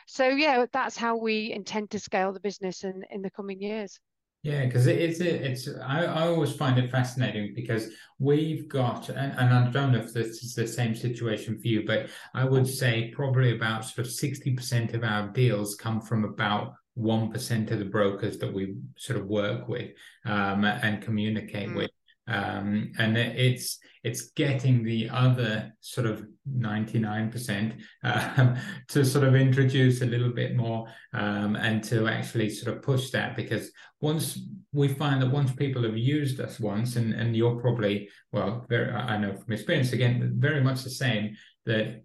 So 0.08 0.28
yeah, 0.28 0.66
that's 0.72 0.98
how 0.98 1.18
we 1.18 1.52
intend 1.52 1.92
to 1.92 2.00
scale 2.00 2.34
the 2.34 2.40
business 2.40 2.84
in, 2.84 3.04
in 3.10 3.22
the 3.22 3.32
coming 3.32 3.62
years. 3.62 4.00
Yeah, 4.44 4.66
because 4.66 4.88
it, 4.88 5.00
it's 5.00 5.22
it's 5.22 5.70
I, 5.82 6.04
I 6.04 6.28
always 6.28 6.52
find 6.54 6.78
it 6.78 6.92
fascinating 6.92 7.54
because 7.56 7.88
we've 8.20 8.68
got 8.68 9.08
and, 9.08 9.32
and 9.40 9.54
I 9.54 9.72
don't 9.72 9.94
know 9.94 10.00
if 10.00 10.12
this 10.12 10.44
is 10.44 10.54
the 10.54 10.68
same 10.68 10.94
situation 10.96 11.58
for 11.58 11.68
you, 11.68 11.86
but 11.88 12.10
I 12.34 12.44
would 12.44 12.68
say 12.68 13.10
probably 13.16 13.56
about 13.56 13.86
sort 13.86 14.06
of 14.06 14.12
sixty 14.12 14.54
percent 14.54 14.94
of 14.94 15.06
our 15.06 15.30
deals 15.30 15.76
come 15.76 16.02
from 16.02 16.26
about 16.26 16.74
one 16.96 17.32
percent 17.32 17.72
of 17.72 17.80
the 17.80 17.86
brokers 17.86 18.38
that 18.40 18.54
we 18.54 18.76
sort 18.98 19.18
of 19.18 19.28
work 19.28 19.70
with 19.70 19.92
um, 20.26 20.66
and 20.66 21.02
communicate 21.02 21.70
mm. 21.70 21.78
with 21.78 21.92
um, 22.28 22.92
and 22.98 23.18
it's 23.18 23.80
it's 24.04 24.32
getting 24.32 24.84
the 24.84 25.10
other 25.10 25.74
sort 25.80 26.06
of 26.06 26.28
99% 26.52 27.82
um, 28.04 28.58
to 28.90 29.06
sort 29.06 29.24
of 29.24 29.34
introduce 29.34 30.02
a 30.02 30.06
little 30.06 30.32
bit 30.32 30.56
more 30.56 30.88
um, 31.14 31.56
and 31.56 31.82
to 31.86 32.08
actually 32.08 32.50
sort 32.50 32.76
of 32.76 32.84
push 32.84 33.12
that. 33.12 33.36
Because 33.36 33.72
once 34.02 34.38
we 34.74 34.90
find 34.90 35.22
that 35.22 35.32
once 35.32 35.54
people 35.54 35.84
have 35.84 35.98
used 35.98 36.42
us 36.42 36.60
once 36.60 36.98
and 36.98 37.14
and 37.14 37.36
you're 37.36 37.62
probably 37.62 38.10
well 38.34 38.66
very 38.68 38.92
I 38.92 39.18
know 39.18 39.36
from 39.36 39.54
experience 39.54 39.94
again 39.94 40.34
very 40.38 40.62
much 40.62 40.84
the 40.84 40.90
same 40.90 41.36
that 41.66 42.04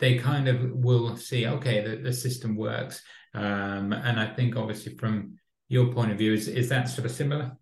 they 0.00 0.18
kind 0.18 0.48
of 0.48 0.70
will 0.72 1.16
see 1.16 1.46
okay 1.46 1.82
the, 1.82 1.96
the 1.96 2.12
system 2.12 2.56
works. 2.56 3.00
Um, 3.34 3.92
and 3.92 4.20
I 4.20 4.34
think 4.34 4.56
obviously 4.56 4.96
from 4.96 5.38
your 5.68 5.92
point 5.92 6.12
of 6.12 6.18
view 6.18 6.34
is 6.34 6.46
is 6.46 6.68
that 6.68 6.90
sort 6.90 7.06
of 7.06 7.12
similar 7.12 7.56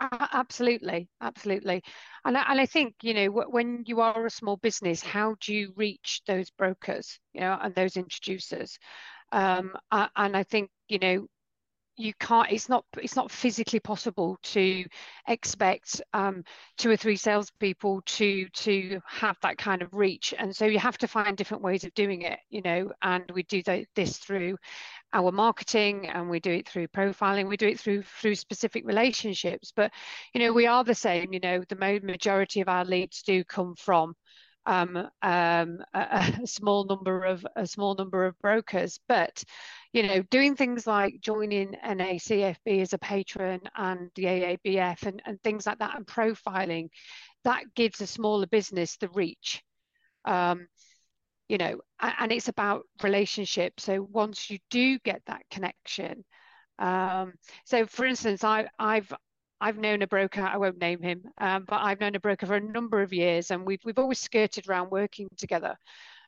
Absolutely, 0.00 1.08
absolutely, 1.20 1.82
and 2.24 2.38
I, 2.38 2.42
and 2.52 2.60
I 2.60 2.66
think 2.66 2.94
you 3.02 3.14
know 3.14 3.26
when 3.48 3.82
you 3.86 4.00
are 4.00 4.26
a 4.26 4.30
small 4.30 4.56
business, 4.56 5.02
how 5.02 5.34
do 5.40 5.52
you 5.52 5.72
reach 5.76 6.22
those 6.24 6.50
brokers, 6.50 7.18
you 7.32 7.40
know, 7.40 7.58
and 7.60 7.74
those 7.74 7.96
introducers? 7.96 8.78
Um, 9.32 9.76
and 9.90 10.36
I 10.36 10.44
think 10.44 10.70
you 10.88 10.98
know 11.00 11.26
you 11.96 12.14
can't 12.20 12.52
it's 12.52 12.68
not 12.68 12.84
it's 13.02 13.16
not 13.16 13.30
physically 13.30 13.80
possible 13.80 14.38
to 14.42 14.84
expect 15.28 16.02
um, 16.14 16.44
two 16.78 16.90
or 16.90 16.96
three 16.96 17.16
salespeople 17.16 18.02
to 18.06 18.48
to 18.50 19.00
have 19.06 19.36
that 19.42 19.58
kind 19.58 19.82
of 19.82 19.92
reach 19.94 20.34
and 20.38 20.54
so 20.56 20.66
you 20.66 20.78
have 20.78 20.98
to 20.98 21.08
find 21.08 21.36
different 21.36 21.62
ways 21.62 21.84
of 21.84 21.94
doing 21.94 22.22
it 22.22 22.38
you 22.50 22.62
know 22.62 22.92
and 23.02 23.24
we 23.34 23.42
do 23.44 23.62
this 23.96 24.18
through 24.18 24.56
our 25.12 25.32
marketing 25.32 26.06
and 26.06 26.28
we 26.28 26.38
do 26.40 26.52
it 26.52 26.68
through 26.68 26.86
profiling 26.88 27.48
we 27.48 27.56
do 27.56 27.68
it 27.68 27.80
through 27.80 28.02
through 28.02 28.34
specific 28.34 28.86
relationships 28.86 29.72
but 29.74 29.90
you 30.34 30.40
know 30.40 30.52
we 30.52 30.66
are 30.66 30.84
the 30.84 30.94
same 30.94 31.32
you 31.32 31.40
know 31.40 31.62
the 31.68 32.00
majority 32.02 32.60
of 32.60 32.68
our 32.68 32.84
leads 32.84 33.22
do 33.22 33.42
come 33.44 33.74
from 33.76 34.14
um, 34.68 35.08
um, 35.22 35.78
a, 35.94 36.34
a, 36.40 36.40
small 36.46 36.84
number 36.84 37.24
of 37.24 37.44
a 37.56 37.66
small 37.66 37.94
number 37.94 38.26
of 38.26 38.38
brokers. 38.40 39.00
But 39.08 39.42
you 39.92 40.06
know, 40.06 40.22
doing 40.30 40.54
things 40.54 40.86
like 40.86 41.20
joining 41.20 41.74
NACFB 41.84 42.82
as 42.82 42.92
a 42.92 42.98
patron 42.98 43.62
and 43.74 44.10
the 44.14 44.24
AABF 44.24 45.06
and, 45.06 45.22
and 45.24 45.42
things 45.42 45.66
like 45.66 45.78
that, 45.78 45.96
and 45.96 46.06
profiling, 46.06 46.88
that 47.44 47.64
gives 47.74 48.00
a 48.02 48.06
smaller 48.06 48.46
business 48.46 48.96
the 48.98 49.08
reach. 49.08 49.62
Um, 50.26 50.68
you 51.48 51.58
know, 51.58 51.80
and 52.00 52.30
it's 52.32 52.48
about 52.48 52.84
relationship. 53.02 53.80
So 53.80 54.06
once 54.10 54.50
you 54.50 54.58
do 54.70 54.98
get 55.00 55.22
that 55.26 55.42
connection, 55.50 56.24
um, 56.78 57.34
so 57.64 57.86
for 57.86 58.04
instance, 58.04 58.44
I, 58.44 58.68
I've 58.78 59.12
I've 59.60 59.78
known 59.78 60.02
a 60.02 60.06
broker, 60.06 60.42
I 60.42 60.56
won't 60.56 60.80
name 60.80 61.02
him, 61.02 61.24
um, 61.38 61.64
but 61.66 61.80
I've 61.82 62.00
known 62.00 62.14
a 62.14 62.20
broker 62.20 62.46
for 62.46 62.54
a 62.54 62.60
number 62.60 63.02
of 63.02 63.12
years 63.12 63.50
and 63.50 63.66
we've, 63.66 63.80
we've 63.84 63.98
always 63.98 64.20
skirted 64.20 64.68
around 64.68 64.90
working 64.90 65.28
together. 65.36 65.76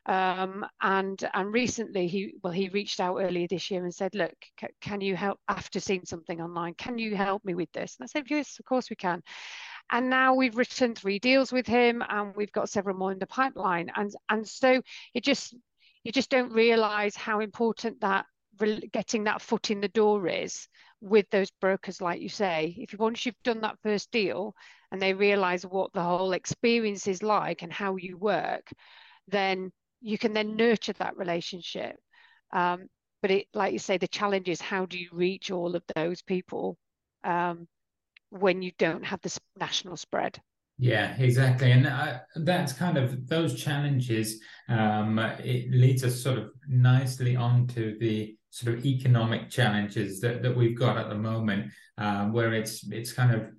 Um, 0.07 0.65
and 0.81 1.23
and 1.31 1.53
recently 1.53 2.07
he 2.07 2.33
well 2.41 2.51
he 2.51 2.69
reached 2.69 2.99
out 2.99 3.19
earlier 3.19 3.47
this 3.47 3.69
year 3.69 3.83
and 3.83 3.93
said 3.93 4.15
look 4.15 4.33
can 4.81 4.99
you 4.99 5.15
help 5.15 5.39
after 5.47 5.79
seeing 5.79 6.05
something 6.05 6.41
online 6.41 6.73
can 6.73 6.97
you 6.97 7.15
help 7.15 7.45
me 7.45 7.53
with 7.53 7.71
this 7.71 7.97
and 7.99 8.05
I 8.05 8.07
said 8.07 8.23
yes 8.27 8.57
of 8.57 8.65
course 8.65 8.89
we 8.89 8.95
can 8.95 9.21
and 9.91 10.09
now 10.09 10.33
we've 10.33 10.57
written 10.57 10.95
three 10.95 11.19
deals 11.19 11.51
with 11.51 11.67
him 11.67 12.03
and 12.09 12.35
we've 12.35 12.51
got 12.51 12.69
several 12.69 12.97
more 12.97 13.11
in 13.11 13.19
the 13.19 13.27
pipeline 13.27 13.91
and 13.95 14.15
and 14.29 14.47
so 14.47 14.81
it 15.13 15.23
just 15.23 15.55
you 16.03 16.11
just 16.11 16.29
don't 16.29 16.51
realize 16.53 17.15
how 17.15 17.39
important 17.39 17.99
that 18.01 18.25
getting 18.91 19.23
that 19.23 19.41
foot 19.41 19.71
in 19.71 19.81
the 19.81 19.87
door 19.87 20.27
is 20.27 20.67
with 21.01 21.29
those 21.29 21.49
brokers, 21.61 22.01
like 22.01 22.21
you 22.21 22.29
say. 22.29 22.75
If 22.77 22.93
you, 22.93 22.99
once 22.99 23.25
you've 23.25 23.41
done 23.43 23.61
that 23.61 23.79
first 23.81 24.11
deal 24.11 24.55
and 24.91 25.01
they 25.01 25.13
realize 25.13 25.65
what 25.65 25.91
the 25.93 26.03
whole 26.03 26.33
experience 26.33 27.07
is 27.07 27.23
like 27.23 27.63
and 27.63 27.73
how 27.73 27.95
you 27.95 28.17
work, 28.17 28.69
then 29.27 29.71
you 30.01 30.17
can 30.17 30.33
then 30.33 30.55
nurture 30.55 30.93
that 30.93 31.17
relationship. 31.17 31.95
Um, 32.53 32.87
but 33.21 33.31
it, 33.31 33.47
like 33.53 33.73
you 33.73 33.79
say, 33.79 33.97
the 33.97 34.07
challenge 34.07 34.49
is 34.49 34.61
how 34.61 34.85
do 34.85 34.97
you 34.97 35.09
reach 35.11 35.51
all 35.51 35.75
of 35.75 35.83
those 35.95 36.21
people 36.21 36.77
um, 37.23 37.67
when 38.31 38.61
you 38.61 38.71
don't 38.77 39.05
have 39.05 39.21
this 39.21 39.39
national 39.59 39.97
spread? 39.97 40.41
Yeah, 40.77 41.15
exactly, 41.19 41.71
and 41.71 41.85
uh, 41.85 42.21
that's 42.37 42.73
kind 42.73 42.97
of 42.97 43.27
those 43.27 43.61
challenges. 43.61 44.41
Um, 44.67 45.19
it 45.19 45.69
leads 45.69 46.03
us 46.03 46.19
sort 46.19 46.39
of 46.39 46.49
nicely 46.67 47.35
onto 47.35 47.99
the 47.99 48.35
sort 48.49 48.75
of 48.75 48.85
economic 48.85 49.51
challenges 49.51 50.19
that, 50.21 50.41
that 50.41 50.55
we've 50.55 50.77
got 50.77 50.97
at 50.97 51.09
the 51.09 51.15
moment, 51.15 51.71
um, 51.99 52.33
where 52.33 52.53
it's 52.53 52.83
it's 52.91 53.13
kind 53.13 53.35
of 53.35 53.49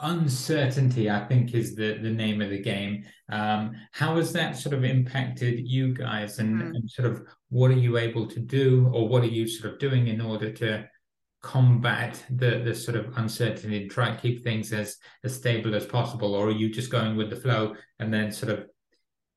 uncertainty. 0.00 1.08
I 1.08 1.24
think 1.26 1.54
is 1.54 1.76
the 1.76 1.98
the 2.02 2.10
name 2.10 2.42
of 2.42 2.50
the 2.50 2.60
game. 2.60 3.04
Um, 3.28 3.76
how 3.92 4.16
has 4.16 4.32
that 4.32 4.56
sort 4.56 4.74
of 4.74 4.82
impacted 4.82 5.68
you 5.68 5.94
guys, 5.94 6.40
and, 6.40 6.60
mm. 6.60 6.70
and 6.74 6.90
sort 6.90 7.12
of 7.12 7.22
what 7.50 7.70
are 7.70 7.74
you 7.78 7.96
able 7.96 8.26
to 8.26 8.40
do, 8.40 8.90
or 8.92 9.08
what 9.08 9.22
are 9.22 9.26
you 9.26 9.46
sort 9.46 9.72
of 9.72 9.78
doing 9.78 10.08
in 10.08 10.20
order 10.20 10.50
to 10.50 10.88
combat 11.44 12.24
the 12.30 12.60
the 12.64 12.74
sort 12.74 12.96
of 12.96 13.18
uncertainty 13.18 13.86
try 13.86 14.08
and 14.08 14.18
keep 14.18 14.42
things 14.42 14.72
as 14.72 14.96
as 15.24 15.36
stable 15.36 15.74
as 15.74 15.84
possible, 15.84 16.34
or 16.34 16.48
are 16.48 16.58
you 16.62 16.70
just 16.70 16.90
going 16.90 17.16
with 17.16 17.28
the 17.28 17.36
flow 17.36 17.76
and 17.98 18.12
then 18.12 18.32
sort 18.32 18.50
of 18.50 18.66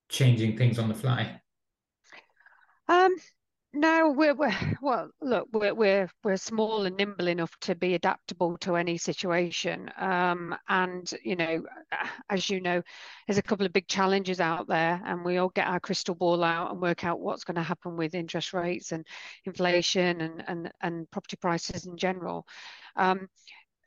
changing 0.08 0.58
things 0.58 0.80
on 0.80 0.88
the 0.88 0.96
fly? 0.96 1.42
Um, 2.88 3.14
no, 3.78 4.12
we're, 4.12 4.34
we're 4.34 4.52
well. 4.82 5.10
Look, 5.22 5.48
we're 5.54 5.74
we're 5.74 6.10
we're 6.24 6.38
small 6.38 6.86
and 6.86 6.98
nimble 6.98 7.28
enough 7.28 7.52
to 7.62 7.76
be 7.76 7.94
adaptable 7.94 8.58
to 8.60 8.76
any 8.76 8.98
situation. 8.98 9.92
Um, 9.98 10.56
and 10.68 11.10
you 11.24 11.36
know, 11.36 11.64
as 12.30 12.50
you 12.50 12.60
know, 12.60 12.82
there's 13.28 13.38
a 13.38 13.44
couple 13.44 13.66
of 13.66 13.74
big 13.74 13.88
challenges 13.88 14.40
out 14.40 14.68
there, 14.68 15.02
and 15.06 15.24
we 15.24 15.38
all 15.38 15.50
get 15.50 15.68
our 15.68 15.80
crystal 15.80 16.16
ball 16.16 16.44
out 16.44 16.72
and 16.72 16.82
work 16.82 17.04
out 17.04 17.20
what's 17.20 17.44
going 17.44 17.56
to 17.56 17.64
happen 17.64 17.96
with 17.96 18.16
interest 18.16 18.54
rates 18.54 18.92
and 18.92 19.06
inflation 19.46 20.22
and 20.22 20.44
and 20.48 20.72
and 20.82 21.12
property 21.12 21.38
prices 21.38 21.86
in 21.86 21.98
general. 21.98 22.46
Um, 22.96 23.30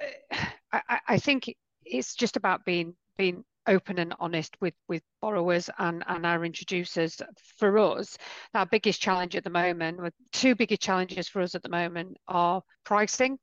I, 0.73 1.01
I 1.09 1.19
think 1.19 1.55
it's 1.85 2.15
just 2.15 2.37
about 2.37 2.65
being 2.65 2.95
being 3.19 3.45
open 3.67 3.99
and 3.99 4.15
honest 4.19 4.57
with 4.61 4.75
with 4.89 5.03
borrowers 5.21 5.69
and 5.79 6.03
and 6.07 6.25
our 6.25 6.45
introducers 6.45 7.21
for 7.59 7.79
us 7.79 8.17
our 8.55 8.67
biggest 8.67 9.01
challenge 9.01 9.37
at 9.37 9.45
the 9.45 9.51
moment 9.51 9.99
two 10.33 10.55
biggest 10.55 10.81
challenges 10.81 11.29
for 11.29 11.43
us 11.43 11.55
at 11.55 11.63
the 11.63 11.69
moment 11.69 12.17
are 12.29 12.63
pricing 12.85 13.39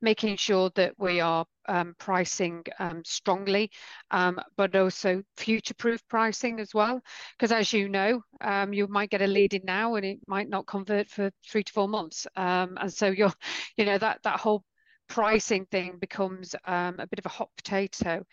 making 0.00 0.36
sure 0.36 0.70
that 0.74 0.92
we 0.98 1.20
are 1.20 1.46
um, 1.68 1.94
pricing 1.98 2.62
um, 2.78 3.02
strongly, 3.04 3.70
um, 4.10 4.38
but 4.56 4.74
also 4.76 5.22
future-proof 5.36 6.06
pricing 6.08 6.60
as 6.60 6.74
well. 6.74 7.00
Because 7.36 7.52
as 7.52 7.72
you 7.72 7.88
know, 7.88 8.22
um, 8.40 8.72
you 8.72 8.86
might 8.86 9.10
get 9.10 9.22
a 9.22 9.26
lead 9.26 9.54
in 9.54 9.62
now 9.64 9.94
and 9.94 10.04
it 10.04 10.18
might 10.26 10.48
not 10.48 10.66
convert 10.66 11.08
for 11.08 11.30
three 11.48 11.64
to 11.64 11.72
four 11.72 11.88
months, 11.88 12.26
um, 12.36 12.76
and 12.80 12.92
so 12.92 13.08
you're, 13.08 13.32
you 13.76 13.84
know, 13.84 13.98
that 13.98 14.20
that 14.24 14.40
whole 14.40 14.64
pricing 15.08 15.66
thing 15.66 15.98
becomes 16.00 16.54
um, 16.64 16.96
a 16.98 17.06
bit 17.06 17.18
of 17.18 17.26
a 17.26 17.30
hot 17.30 17.50
potato. 17.56 18.24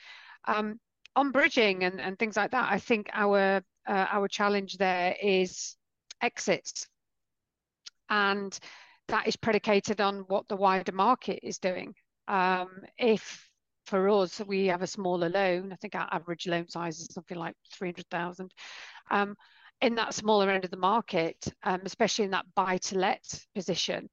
Um, 0.45 0.79
on 1.15 1.31
bridging 1.31 1.83
and, 1.83 1.99
and 1.99 2.17
things 2.17 2.37
like 2.37 2.51
that, 2.51 2.71
I 2.71 2.79
think 2.79 3.09
our 3.13 3.61
uh, 3.87 4.05
our 4.11 4.27
challenge 4.27 4.77
there 4.77 5.15
is 5.21 5.75
exits, 6.21 6.87
and 8.09 8.57
that 9.07 9.27
is 9.27 9.35
predicated 9.35 9.99
on 9.99 10.19
what 10.27 10.47
the 10.47 10.55
wider 10.55 10.91
market 10.91 11.39
is 11.43 11.57
doing. 11.57 11.93
Um, 12.27 12.69
if 12.97 13.49
for 13.85 14.07
us 14.09 14.41
we 14.47 14.67
have 14.67 14.83
a 14.83 14.87
smaller 14.87 15.29
loan, 15.29 15.73
I 15.73 15.75
think 15.75 15.95
our 15.95 16.07
average 16.11 16.47
loan 16.47 16.69
size 16.69 16.99
is 16.99 17.09
something 17.11 17.37
like 17.37 17.55
three 17.73 17.89
hundred 17.89 18.07
thousand. 18.09 18.51
Um, 19.09 19.35
in 19.81 19.95
that 19.95 20.13
smaller 20.13 20.49
end 20.49 20.63
of 20.63 20.71
the 20.71 20.77
market, 20.77 21.35
um, 21.63 21.81
especially 21.85 22.25
in 22.25 22.31
that 22.31 22.45
buy 22.55 22.77
to 22.77 22.97
let 22.99 23.23
position, 23.55 24.09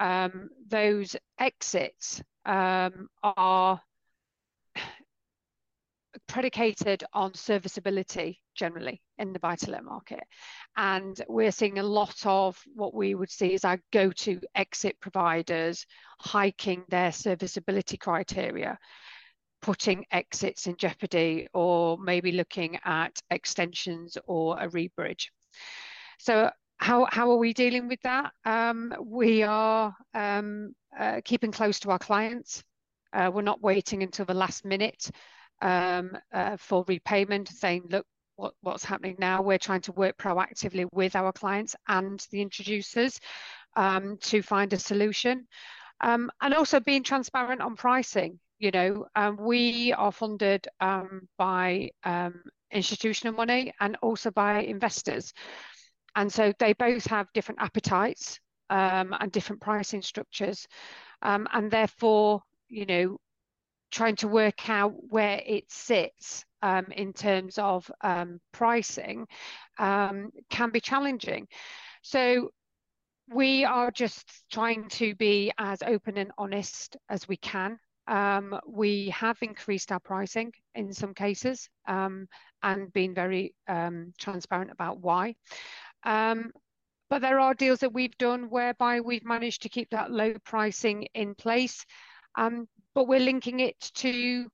um, 0.00 0.48
those 0.68 1.16
exits 1.38 2.20
um, 2.44 3.06
are 3.22 3.80
predicated 6.28 7.04
on 7.12 7.34
serviceability 7.34 8.40
generally 8.54 9.00
in 9.18 9.32
the 9.32 9.38
buy-to-let 9.38 9.84
market. 9.84 10.22
And 10.76 11.20
we're 11.28 11.52
seeing 11.52 11.78
a 11.78 11.82
lot 11.82 12.26
of 12.26 12.58
what 12.74 12.94
we 12.94 13.14
would 13.14 13.30
see 13.30 13.54
as 13.54 13.64
our 13.64 13.80
go-to 13.92 14.40
exit 14.54 14.96
providers 15.00 15.86
hiking 16.20 16.84
their 16.88 17.12
serviceability 17.12 17.96
criteria. 17.96 18.78
putting 19.62 20.04
exits 20.10 20.66
in 20.66 20.76
jeopardy 20.76 21.46
or 21.54 21.96
maybe 21.98 22.32
looking 22.32 22.78
at 22.84 23.18
extensions 23.30 24.18
or 24.26 24.58
a 24.58 24.68
rebridge. 24.68 25.28
So 26.18 26.50
how, 26.78 27.06
how 27.10 27.30
are 27.30 27.36
we 27.36 27.54
dealing 27.54 27.88
with 27.88 28.00
that? 28.02 28.32
Um, 28.44 28.92
we 29.00 29.44
are 29.44 29.94
um, 30.14 30.74
uh, 30.98 31.20
keeping 31.24 31.52
close 31.52 31.78
to 31.80 31.90
our 31.90 31.98
clients. 31.98 32.62
Uh, 33.12 33.30
we're 33.32 33.42
not 33.42 33.62
waiting 33.62 34.02
until 34.02 34.24
the 34.24 34.34
last 34.34 34.64
minute 34.64 35.10
um, 35.62 36.18
uh, 36.32 36.56
for 36.58 36.84
repayment, 36.88 37.48
saying, 37.48 37.84
look, 37.88 38.04
what, 38.36 38.54
what's 38.60 38.84
happening 38.84 39.16
now? 39.18 39.40
We're 39.40 39.58
trying 39.58 39.82
to 39.82 39.92
work 39.92 40.16
proactively 40.18 40.86
with 40.92 41.16
our 41.16 41.32
clients 41.32 41.76
and 41.88 42.24
the 42.30 42.42
introducers 42.42 43.20
um, 43.76 44.18
to 44.22 44.42
find 44.42 44.72
a 44.72 44.78
solution. 44.78 45.46
Um, 46.00 46.30
and 46.40 46.52
also 46.52 46.80
being 46.80 47.04
transparent 47.04 47.60
on 47.60 47.76
pricing. 47.76 48.38
You 48.58 48.70
know, 48.72 49.06
um, 49.14 49.36
we 49.40 49.92
are 49.92 50.12
funded 50.12 50.66
um, 50.80 51.28
by 51.38 51.90
um, 52.04 52.42
institutional 52.70 53.34
money 53.34 53.72
and 53.80 53.96
also 54.02 54.30
by 54.30 54.62
investors. 54.62 55.32
And 56.16 56.32
so 56.32 56.52
they 56.58 56.72
both 56.72 57.06
have 57.06 57.32
different 57.32 57.60
appetites 57.60 58.38
um, 58.70 59.14
and 59.18 59.30
different 59.32 59.62
pricing 59.62 60.02
structures. 60.02 60.66
Um, 61.22 61.46
and 61.52 61.70
therefore, 61.70 62.42
you 62.68 62.86
know, 62.86 63.18
trying 63.92 64.16
to 64.16 64.28
work 64.28 64.68
out 64.68 64.94
where 65.08 65.40
it 65.46 65.70
sits 65.70 66.44
um, 66.62 66.86
in 66.96 67.12
terms 67.12 67.58
of 67.58 67.88
um, 68.00 68.40
pricing 68.52 69.26
um, 69.78 70.30
can 70.50 70.70
be 70.70 70.80
challenging. 70.80 71.46
So 72.02 72.50
we 73.28 73.64
are 73.64 73.90
just 73.90 74.26
trying 74.50 74.88
to 74.90 75.14
be 75.14 75.52
as 75.58 75.82
open 75.82 76.18
and 76.18 76.32
honest 76.38 76.96
as 77.08 77.28
we 77.28 77.36
can. 77.36 77.78
Um, 78.08 78.58
we 78.66 79.10
have 79.10 79.38
increased 79.42 79.92
our 79.92 80.00
pricing 80.00 80.52
in 80.74 80.92
some 80.92 81.14
cases 81.14 81.68
um, 81.86 82.26
and 82.62 82.92
been 82.92 83.14
very 83.14 83.54
transparent 84.18 84.72
about 84.72 84.98
why. 84.98 85.36
But 87.12 87.20
there 87.20 87.40
are 87.40 87.52
deals 87.52 87.80
that 87.80 87.92
we've 87.92 88.16
done 88.16 88.48
whereby 88.48 89.00
we've 89.00 89.22
managed 89.22 89.60
to 89.62 89.68
keep 89.68 89.90
that 89.90 90.10
low 90.10 90.32
pricing 90.46 91.08
in 91.12 91.34
place, 91.34 91.84
um, 92.36 92.66
but 92.94 93.08
we're 93.08 93.20
linking 93.20 93.60
it 93.60 93.78
to 93.94 94.48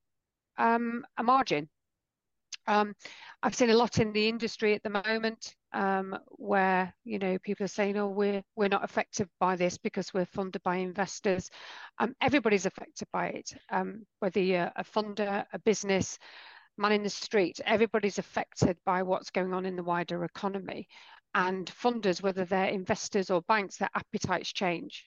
um, 0.59 1.05
a 1.17 1.23
margin. 1.23 1.69
Um, 2.67 2.95
I've 3.43 3.55
seen 3.55 3.71
a 3.71 3.77
lot 3.77 3.99
in 3.99 4.13
the 4.13 4.29
industry 4.29 4.75
at 4.75 4.83
the 4.83 4.91
moment 4.91 5.55
um, 5.73 6.19
where 6.33 6.93
you 7.05 7.19
know 7.19 7.39
people 7.39 7.65
are 7.65 7.69
saying, 7.69 7.97
"Oh, 7.97 8.09
we're 8.09 8.43
we're 8.57 8.69
not 8.69 8.85
affected 8.85 9.29
by 9.41 9.57
this 9.57 9.79
because 9.79 10.13
we're 10.13 10.27
funded 10.27 10.63
by 10.63 10.77
investors." 10.77 11.51
Um, 11.99 12.15
everybody's 12.21 12.67
affected 12.67 13.09
by 13.13 13.29
it, 13.29 13.53
um, 13.71 14.05
whether 14.21 14.41
you're 14.41 14.71
a 14.77 14.85
funder, 14.85 15.47
a 15.53 15.59
business, 15.61 16.19
man 16.77 16.93
in 16.93 17.03
the 17.03 17.11
street. 17.11 17.61
Everybody's 17.65 18.19
affected 18.19 18.77
by 18.85 19.03
what's 19.03 19.31
going 19.31 19.55
on 19.55 19.65
in 19.65 19.77
the 19.77 19.83
wider 19.83 20.25
economy, 20.25 20.89
and 21.35 21.67
funders, 21.71 22.23
whether 22.23 22.45
they're 22.45 22.67
investors 22.67 23.31
or 23.31 23.43
banks, 23.43 23.77
their 23.77 23.91
appetites 23.95 24.53
change. 24.53 25.07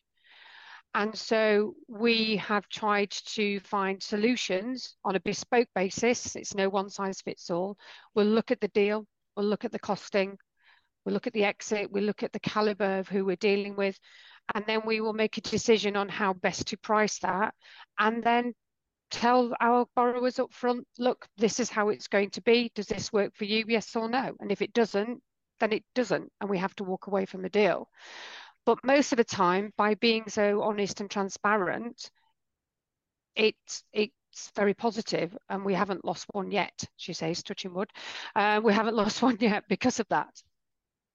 And 0.94 1.18
so 1.18 1.76
we 1.88 2.36
have 2.38 2.68
tried 2.68 3.12
to 3.12 3.62
find 3.62 4.04
solutions 4.04 4.98
on 5.06 5.16
a 5.16 5.22
bespoke 5.22 5.70
basis. 5.74 6.36
It's 6.36 6.54
no 6.54 6.68
one 6.68 6.90
size 6.90 7.22
fits 7.22 7.50
all. 7.50 7.78
We'll 8.14 8.26
look 8.26 8.52
at 8.52 8.60
the 8.60 8.68
deal, 8.70 9.08
we'll 9.38 9.46
look 9.46 9.64
at 9.64 9.72
the 9.72 9.80
costing, 9.80 10.38
we'll 11.06 11.14
look 11.14 11.28
at 11.28 11.34
the 11.34 11.46
exit, 11.46 11.92
we'll 11.92 12.04
look 12.04 12.24
at 12.24 12.34
the 12.34 12.42
caliber 12.42 13.00
of 13.00 13.08
who 13.08 13.24
we're 13.24 13.38
dealing 13.38 13.78
with, 13.78 13.98
and 14.54 14.66
then 14.68 14.82
we 14.86 15.00
will 15.00 15.14
make 15.14 15.38
a 15.38 15.42
decision 15.42 15.96
on 15.96 16.10
how 16.10 16.34
best 16.34 16.68
to 16.68 16.78
price 16.78 17.20
that. 17.20 17.54
And 17.98 18.22
then 18.22 18.54
tell 19.12 19.54
our 19.62 19.86
borrowers 19.96 20.40
up 20.40 20.54
front, 20.54 20.86
look, 21.00 21.26
this 21.38 21.60
is 21.62 21.70
how 21.70 21.90
it's 21.90 22.08
going 22.08 22.32
to 22.32 22.42
be. 22.42 22.70
Does 22.76 22.88
this 22.88 23.14
work 23.14 23.34
for 23.36 23.46
you? 23.46 23.64
Yes 23.68 23.96
or 23.96 24.10
no? 24.10 24.34
And 24.40 24.52
if 24.52 24.62
it 24.62 24.74
doesn't, 24.74 25.22
then 25.62 25.72
it 25.72 25.84
doesn't, 25.96 26.30
and 26.42 26.50
we 26.50 26.58
have 26.58 26.76
to 26.76 26.84
walk 26.84 27.08
away 27.08 27.26
from 27.26 27.44
the 27.44 27.50
deal. 27.50 27.88
But 28.66 28.84
most 28.84 29.12
of 29.12 29.18
the 29.18 29.24
time, 29.24 29.74
by 29.78 29.96
being 29.96 30.26
so 30.28 30.62
honest 30.62 31.02
and 31.02 31.10
transparent, 31.10 32.12
it's 33.36 33.84
it's 33.92 34.52
very 34.56 34.74
positive, 34.74 35.36
and 35.50 35.66
we 35.66 35.74
haven't 35.74 36.06
lost 36.06 36.28
one 36.32 36.52
yet. 36.52 36.84
She 36.98 37.14
says, 37.14 37.44
touching 37.44 37.74
wood, 37.74 37.90
uh, 38.36 38.62
we 38.64 38.74
haven't 38.74 38.96
lost 39.04 39.22
one 39.22 39.38
yet 39.40 39.64
because 39.68 40.00
of 40.00 40.08
that. 40.10 40.30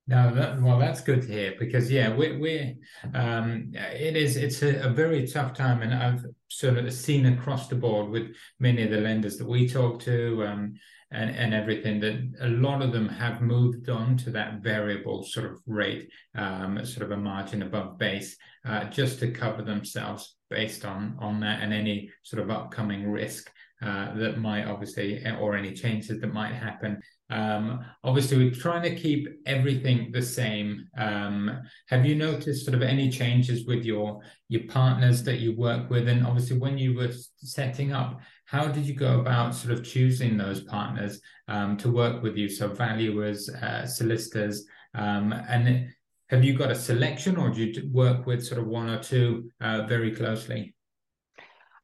No, 0.08 0.32
that, 0.36 0.62
well, 0.62 0.78
that's 0.78 1.00
good 1.00 1.22
to 1.22 1.28
hear 1.28 1.54
because 1.58 1.90
yeah, 1.90 2.14
we 2.14 2.36
we 2.36 2.76
um, 3.12 3.72
it 3.74 4.16
is 4.16 4.36
it's 4.36 4.62
a, 4.62 4.86
a, 4.86 4.88
very 4.88 5.26
tough 5.26 5.52
time, 5.52 5.82
and 5.82 5.92
I've 5.92 6.24
sort 6.48 6.78
of 6.78 6.92
seen 6.92 7.26
across 7.26 7.66
the 7.66 7.74
board 7.74 8.10
with 8.10 8.36
many 8.60 8.84
of 8.84 8.90
the 8.90 9.00
lenders 9.00 9.36
that 9.38 9.48
we 9.48 9.68
talk 9.68 10.00
to, 10.02 10.46
um, 10.46 10.74
and 11.10 11.30
and 11.30 11.54
everything 11.54 12.00
that 12.00 12.18
a 12.40 12.48
lot 12.48 12.82
of 12.82 12.92
them 12.92 13.08
have 13.08 13.40
moved 13.40 13.88
on 13.88 14.16
to 14.16 14.30
that 14.30 14.62
variable 14.62 15.22
sort 15.22 15.46
of 15.46 15.60
rate, 15.66 16.10
um, 16.34 16.84
sort 16.84 17.04
of 17.04 17.12
a 17.12 17.16
margin 17.16 17.62
above 17.62 17.98
base, 17.98 18.36
uh, 18.64 18.84
just 18.84 19.18
to 19.20 19.30
cover 19.30 19.62
themselves 19.62 20.36
based 20.50 20.84
on 20.84 21.16
on 21.20 21.40
that 21.40 21.62
and 21.62 21.72
any 21.72 22.10
sort 22.22 22.42
of 22.42 22.50
upcoming 22.50 23.10
risk 23.10 23.50
uh, 23.82 24.14
that 24.14 24.38
might 24.38 24.64
obviously 24.64 25.24
or 25.40 25.56
any 25.56 25.72
changes 25.72 26.20
that 26.20 26.32
might 26.32 26.54
happen 26.54 27.00
um, 27.28 27.84
obviously, 28.04 28.38
we're 28.38 28.54
trying 28.54 28.82
to 28.82 28.94
keep 28.94 29.26
everything 29.46 30.12
the 30.12 30.22
same. 30.22 30.86
Um, 30.96 31.62
have 31.88 32.06
you 32.06 32.14
noticed 32.14 32.64
sort 32.64 32.76
of 32.76 32.82
any 32.82 33.10
changes 33.10 33.66
with 33.66 33.84
your 33.84 34.20
your 34.48 34.62
partners 34.68 35.24
that 35.24 35.40
you 35.40 35.56
work 35.56 35.90
with? 35.90 36.08
And 36.08 36.24
obviously, 36.24 36.58
when 36.58 36.78
you 36.78 36.94
were 36.94 37.10
setting 37.38 37.92
up, 37.92 38.20
how 38.46 38.68
did 38.68 38.86
you 38.86 38.94
go 38.94 39.20
about 39.20 39.54
sort 39.54 39.74
of 39.74 39.84
choosing 39.84 40.36
those 40.36 40.62
partners 40.62 41.20
um, 41.48 41.76
to 41.78 41.90
work 41.90 42.22
with 42.22 42.36
you? 42.36 42.48
So, 42.48 42.68
valuers, 42.68 43.48
uh, 43.50 43.86
solicitors, 43.86 44.64
um, 44.94 45.32
and 45.32 45.88
have 46.30 46.44
you 46.44 46.56
got 46.56 46.70
a 46.70 46.74
selection, 46.74 47.36
or 47.36 47.50
do 47.50 47.64
you 47.64 47.90
work 47.92 48.26
with 48.26 48.44
sort 48.44 48.60
of 48.60 48.66
one 48.66 48.88
or 48.88 49.02
two 49.02 49.50
uh, 49.60 49.82
very 49.86 50.14
closely? 50.14 50.74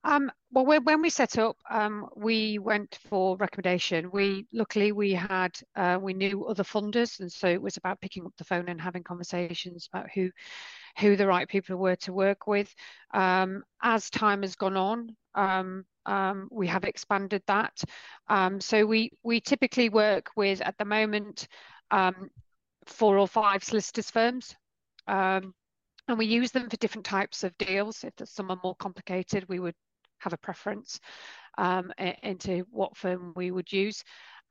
Um, 0.04 0.32
well, 0.50 0.66
when 0.66 1.00
we 1.00 1.10
set 1.10 1.38
up, 1.38 1.56
um, 1.70 2.08
we 2.16 2.58
went 2.58 2.98
for 3.08 3.36
recommendation. 3.36 4.10
We 4.12 4.46
luckily 4.52 4.90
we 4.90 5.12
had 5.12 5.56
uh, 5.76 5.98
we 6.00 6.12
knew 6.12 6.46
other 6.46 6.64
funders, 6.64 7.20
and 7.20 7.30
so 7.30 7.46
it 7.46 7.62
was 7.62 7.76
about 7.76 8.00
picking 8.00 8.24
up 8.26 8.32
the 8.36 8.44
phone 8.44 8.68
and 8.68 8.80
having 8.80 9.04
conversations 9.04 9.88
about 9.92 10.10
who 10.10 10.30
who 10.98 11.16
the 11.16 11.26
right 11.26 11.48
people 11.48 11.76
were 11.76 11.96
to 11.96 12.12
work 12.12 12.46
with. 12.46 12.72
Um, 13.12 13.62
as 13.82 14.10
time 14.10 14.42
has 14.42 14.56
gone 14.56 14.76
on, 14.76 15.16
um, 15.34 15.84
um, 16.06 16.48
we 16.50 16.66
have 16.66 16.84
expanded 16.84 17.42
that. 17.46 17.82
Um, 18.28 18.60
so 18.60 18.84
we 18.84 19.10
we 19.22 19.40
typically 19.40 19.88
work 19.88 20.30
with 20.36 20.60
at 20.60 20.76
the 20.78 20.84
moment 20.84 21.48
um, 21.90 22.30
four 22.86 23.18
or 23.18 23.28
five 23.28 23.64
solicitors 23.64 24.10
firms. 24.10 24.54
Um, 25.06 25.54
and 26.08 26.18
we 26.18 26.26
use 26.26 26.50
them 26.50 26.68
for 26.68 26.76
different 26.78 27.06
types 27.06 27.44
of 27.44 27.56
deals. 27.58 28.04
If 28.04 28.28
some 28.28 28.50
are 28.50 28.58
more 28.64 28.74
complicated, 28.76 29.48
we 29.48 29.60
would 29.60 29.74
have 30.18 30.32
a 30.32 30.38
preference 30.38 30.98
into 31.58 32.64
what 32.70 32.96
firm 32.96 33.32
we 33.36 33.50
would 33.50 33.72
use. 33.72 34.02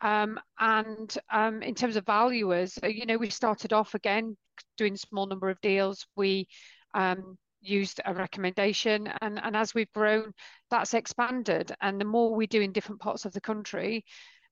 Um, 0.02 0.40
and 0.60 1.16
um, 1.32 1.62
in 1.62 1.76
terms 1.76 1.96
of 1.96 2.06
valuers, 2.06 2.78
uh, 2.84 2.88
you 2.88 3.06
know, 3.06 3.18
we 3.18 3.30
started 3.30 3.72
off 3.72 3.94
again 3.94 4.36
doing 4.78 4.94
a 4.94 4.98
small 4.98 5.28
number 5.28 5.50
of 5.50 5.62
deals. 5.62 6.06
We 6.16 6.48
um, 6.94 7.38
used 7.62 8.02
a 8.06 8.14
recommendation, 8.14 9.12
and, 9.22 9.40
and 9.44 9.56
as 9.56 9.74
we've 9.74 9.92
grown, 9.94 10.32
that's 10.70 10.94
expanded. 10.94 11.72
And 11.82 12.00
the 12.00 12.06
more 12.06 12.34
we 12.34 12.48
do 12.48 12.62
in 12.62 12.72
different 12.72 13.02
parts 13.02 13.26
of 13.26 13.34
the 13.34 13.42
country, 13.42 14.04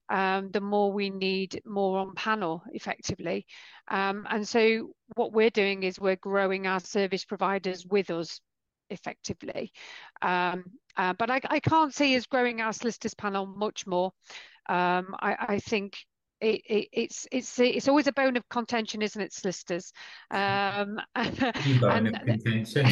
um, 0.08 0.50
the 0.50 0.60
more 0.60 0.92
we 0.92 1.10
need 1.10 1.60
more 1.64 1.98
on 1.98 2.14
panel 2.14 2.62
effectively. 2.72 3.46
Um, 3.88 4.26
and 4.28 4.46
so 4.46 4.92
what 5.14 5.32
we're 5.32 5.50
doing 5.50 5.84
is 5.84 6.00
we're 6.00 6.16
growing 6.16 6.66
our 6.66 6.80
service 6.80 7.24
providers 7.24 7.86
with 7.86 8.10
us 8.10 8.40
effectively. 8.90 9.72
Um, 10.20 10.64
uh, 10.96 11.12
but 11.14 11.30
I, 11.30 11.40
I, 11.48 11.60
can't 11.60 11.94
see 11.94 12.16
us 12.16 12.26
growing 12.26 12.60
our 12.60 12.72
solicitors 12.72 13.14
panel 13.14 13.46
much 13.46 13.86
more. 13.86 14.12
Um, 14.70 15.16
I, 15.20 15.36
I, 15.48 15.58
think 15.58 15.96
it, 16.40 16.60
it, 16.64 16.88
it's 16.92 17.26
it's 17.32 17.58
it's 17.58 17.88
always 17.88 18.06
a 18.06 18.12
bone 18.12 18.36
of 18.36 18.48
contention, 18.48 19.02
isn't 19.02 19.20
it, 19.20 19.32
solicitors? 19.32 19.92
Um, 20.30 21.00
bone 21.80 22.06
of 22.06 22.14
contention. 22.24 22.86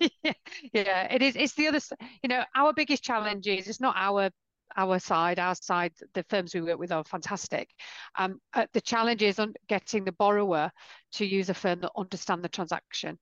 yeah, 0.00 0.32
yeah, 0.72 1.12
it 1.12 1.20
is. 1.20 1.36
It's 1.36 1.52
the 1.52 1.68
other. 1.68 1.80
You 2.22 2.30
know, 2.30 2.42
our 2.56 2.72
biggest 2.72 3.04
challenge 3.04 3.46
is 3.46 3.68
it's 3.68 3.80
not 3.80 3.94
our 3.98 4.30
our 4.78 4.98
side, 4.98 5.38
our 5.38 5.54
side, 5.54 5.92
the 6.14 6.24
firms 6.30 6.54
we 6.54 6.62
work 6.62 6.78
with 6.78 6.92
are 6.92 7.04
fantastic. 7.04 7.68
Um, 8.16 8.40
uh, 8.54 8.66
the 8.72 8.80
challenge 8.80 9.22
is 9.22 9.38
on 9.38 9.52
getting 9.68 10.04
the 10.04 10.12
borrower 10.12 10.70
to 11.14 11.26
use 11.26 11.50
a 11.50 11.54
firm 11.54 11.80
that 11.80 11.92
understand 11.94 12.42
the 12.42 12.48
transaction. 12.48 13.18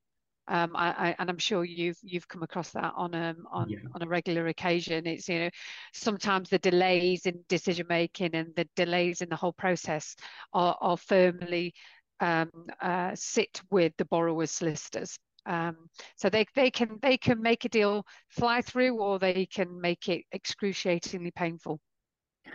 Um, 0.48 0.74
I, 0.74 0.88
I, 0.90 1.16
and 1.18 1.28
I'm 1.28 1.38
sure 1.38 1.64
you've 1.64 1.98
you've 2.02 2.26
come 2.26 2.42
across 2.42 2.70
that 2.70 2.92
on 2.96 3.14
a 3.14 3.30
um, 3.30 3.46
on 3.52 3.68
yeah. 3.68 3.78
on 3.94 4.02
a 4.02 4.08
regular 4.08 4.46
occasion. 4.48 5.06
It's 5.06 5.28
you 5.28 5.40
know 5.40 5.50
sometimes 5.92 6.48
the 6.48 6.58
delays 6.58 7.26
in 7.26 7.44
decision 7.48 7.86
making 7.88 8.34
and 8.34 8.54
the 8.56 8.66
delays 8.74 9.20
in 9.20 9.28
the 9.28 9.36
whole 9.36 9.52
process 9.52 10.16
are, 10.52 10.76
are 10.80 10.96
firmly 10.96 11.74
um, 12.20 12.50
uh, 12.80 13.12
sit 13.14 13.60
with 13.70 13.92
the 13.98 14.06
borrower's 14.06 14.50
solicitors. 14.50 15.18
Um, 15.46 15.76
so 16.16 16.28
they 16.28 16.46
they 16.54 16.70
can 16.70 16.98
they 17.02 17.16
can 17.16 17.40
make 17.42 17.64
a 17.64 17.68
deal 17.68 18.06
fly 18.28 18.62
through, 18.62 18.98
or 18.98 19.18
they 19.18 19.46
can 19.46 19.80
make 19.80 20.08
it 20.08 20.24
excruciatingly 20.32 21.30
painful. 21.30 21.80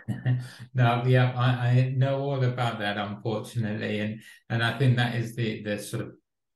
no, 0.74 1.04
yeah, 1.06 1.32
I, 1.36 1.68
I 1.68 1.94
know 1.96 2.20
all 2.20 2.42
about 2.42 2.78
that, 2.80 2.96
unfortunately, 2.96 4.00
and 4.00 4.20
and 4.50 4.62
I 4.62 4.78
think 4.78 4.96
that 4.96 5.14
is 5.14 5.34
the 5.34 5.62
the 5.62 5.78
sort 5.78 6.02
of 6.02 6.12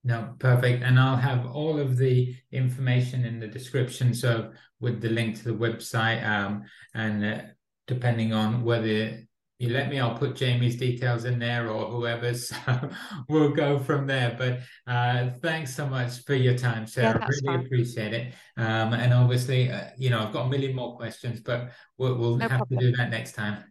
No, 0.03 0.33
perfect. 0.39 0.83
And 0.83 0.99
I'll 0.99 1.17
have 1.17 1.47
all 1.47 1.79
of 1.79 1.97
the 1.97 2.33
information 2.51 3.25
in 3.25 3.39
the 3.39 3.47
description. 3.47 4.13
So 4.13 4.51
with 4.79 5.01
the 5.01 5.09
link 5.09 5.37
to 5.37 5.43
the 5.43 5.57
website, 5.57 6.25
um, 6.25 6.63
and 6.93 7.25
uh, 7.25 7.41
depending 7.87 8.33
on 8.33 8.63
whether 8.63 9.27
you 9.59 9.69
let 9.69 9.89
me, 9.89 9.99
I'll 9.99 10.17
put 10.17 10.37
Jamie's 10.37 10.77
details 10.77 11.25
in 11.25 11.37
there 11.37 11.69
or 11.69 11.85
whoever's. 11.85 12.51
So 12.65 12.89
we'll 13.27 13.51
go 13.51 13.77
from 13.77 14.07
there. 14.07 14.35
But 14.37 14.59
uh, 14.91 15.31
thanks 15.41 15.75
so 15.75 15.85
much 15.85 16.23
for 16.23 16.33
your 16.33 16.57
time, 16.57 16.87
Sarah. 16.87 17.19
Yeah, 17.19 17.27
really 17.27 17.57
fine. 17.57 17.65
appreciate 17.65 18.13
it. 18.13 18.33
Um, 18.55 18.93
and 18.93 19.13
obviously, 19.13 19.69
uh, 19.69 19.89
you 19.97 20.09
know, 20.09 20.21
I've 20.21 20.31
got 20.31 20.45
a 20.45 20.49
million 20.49 20.75
more 20.75 20.95
questions, 20.95 21.41
but 21.41 21.71
we'll, 21.97 22.15
we'll 22.15 22.37
No 22.37 22.47
have 22.47 22.59
problem. 22.59 22.79
to 22.79 22.91
do 22.91 22.97
that 22.97 23.09
next 23.09 23.33
time. 23.33 23.65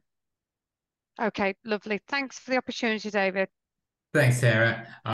Okay, 1.21 1.55
lovely. 1.65 2.01
Thanks 2.07 2.39
for 2.39 2.51
the 2.51 2.59
opportunity, 2.59 3.11
David. 3.11 3.49
Thanks, 4.13 4.39
Sarah. 4.39 4.87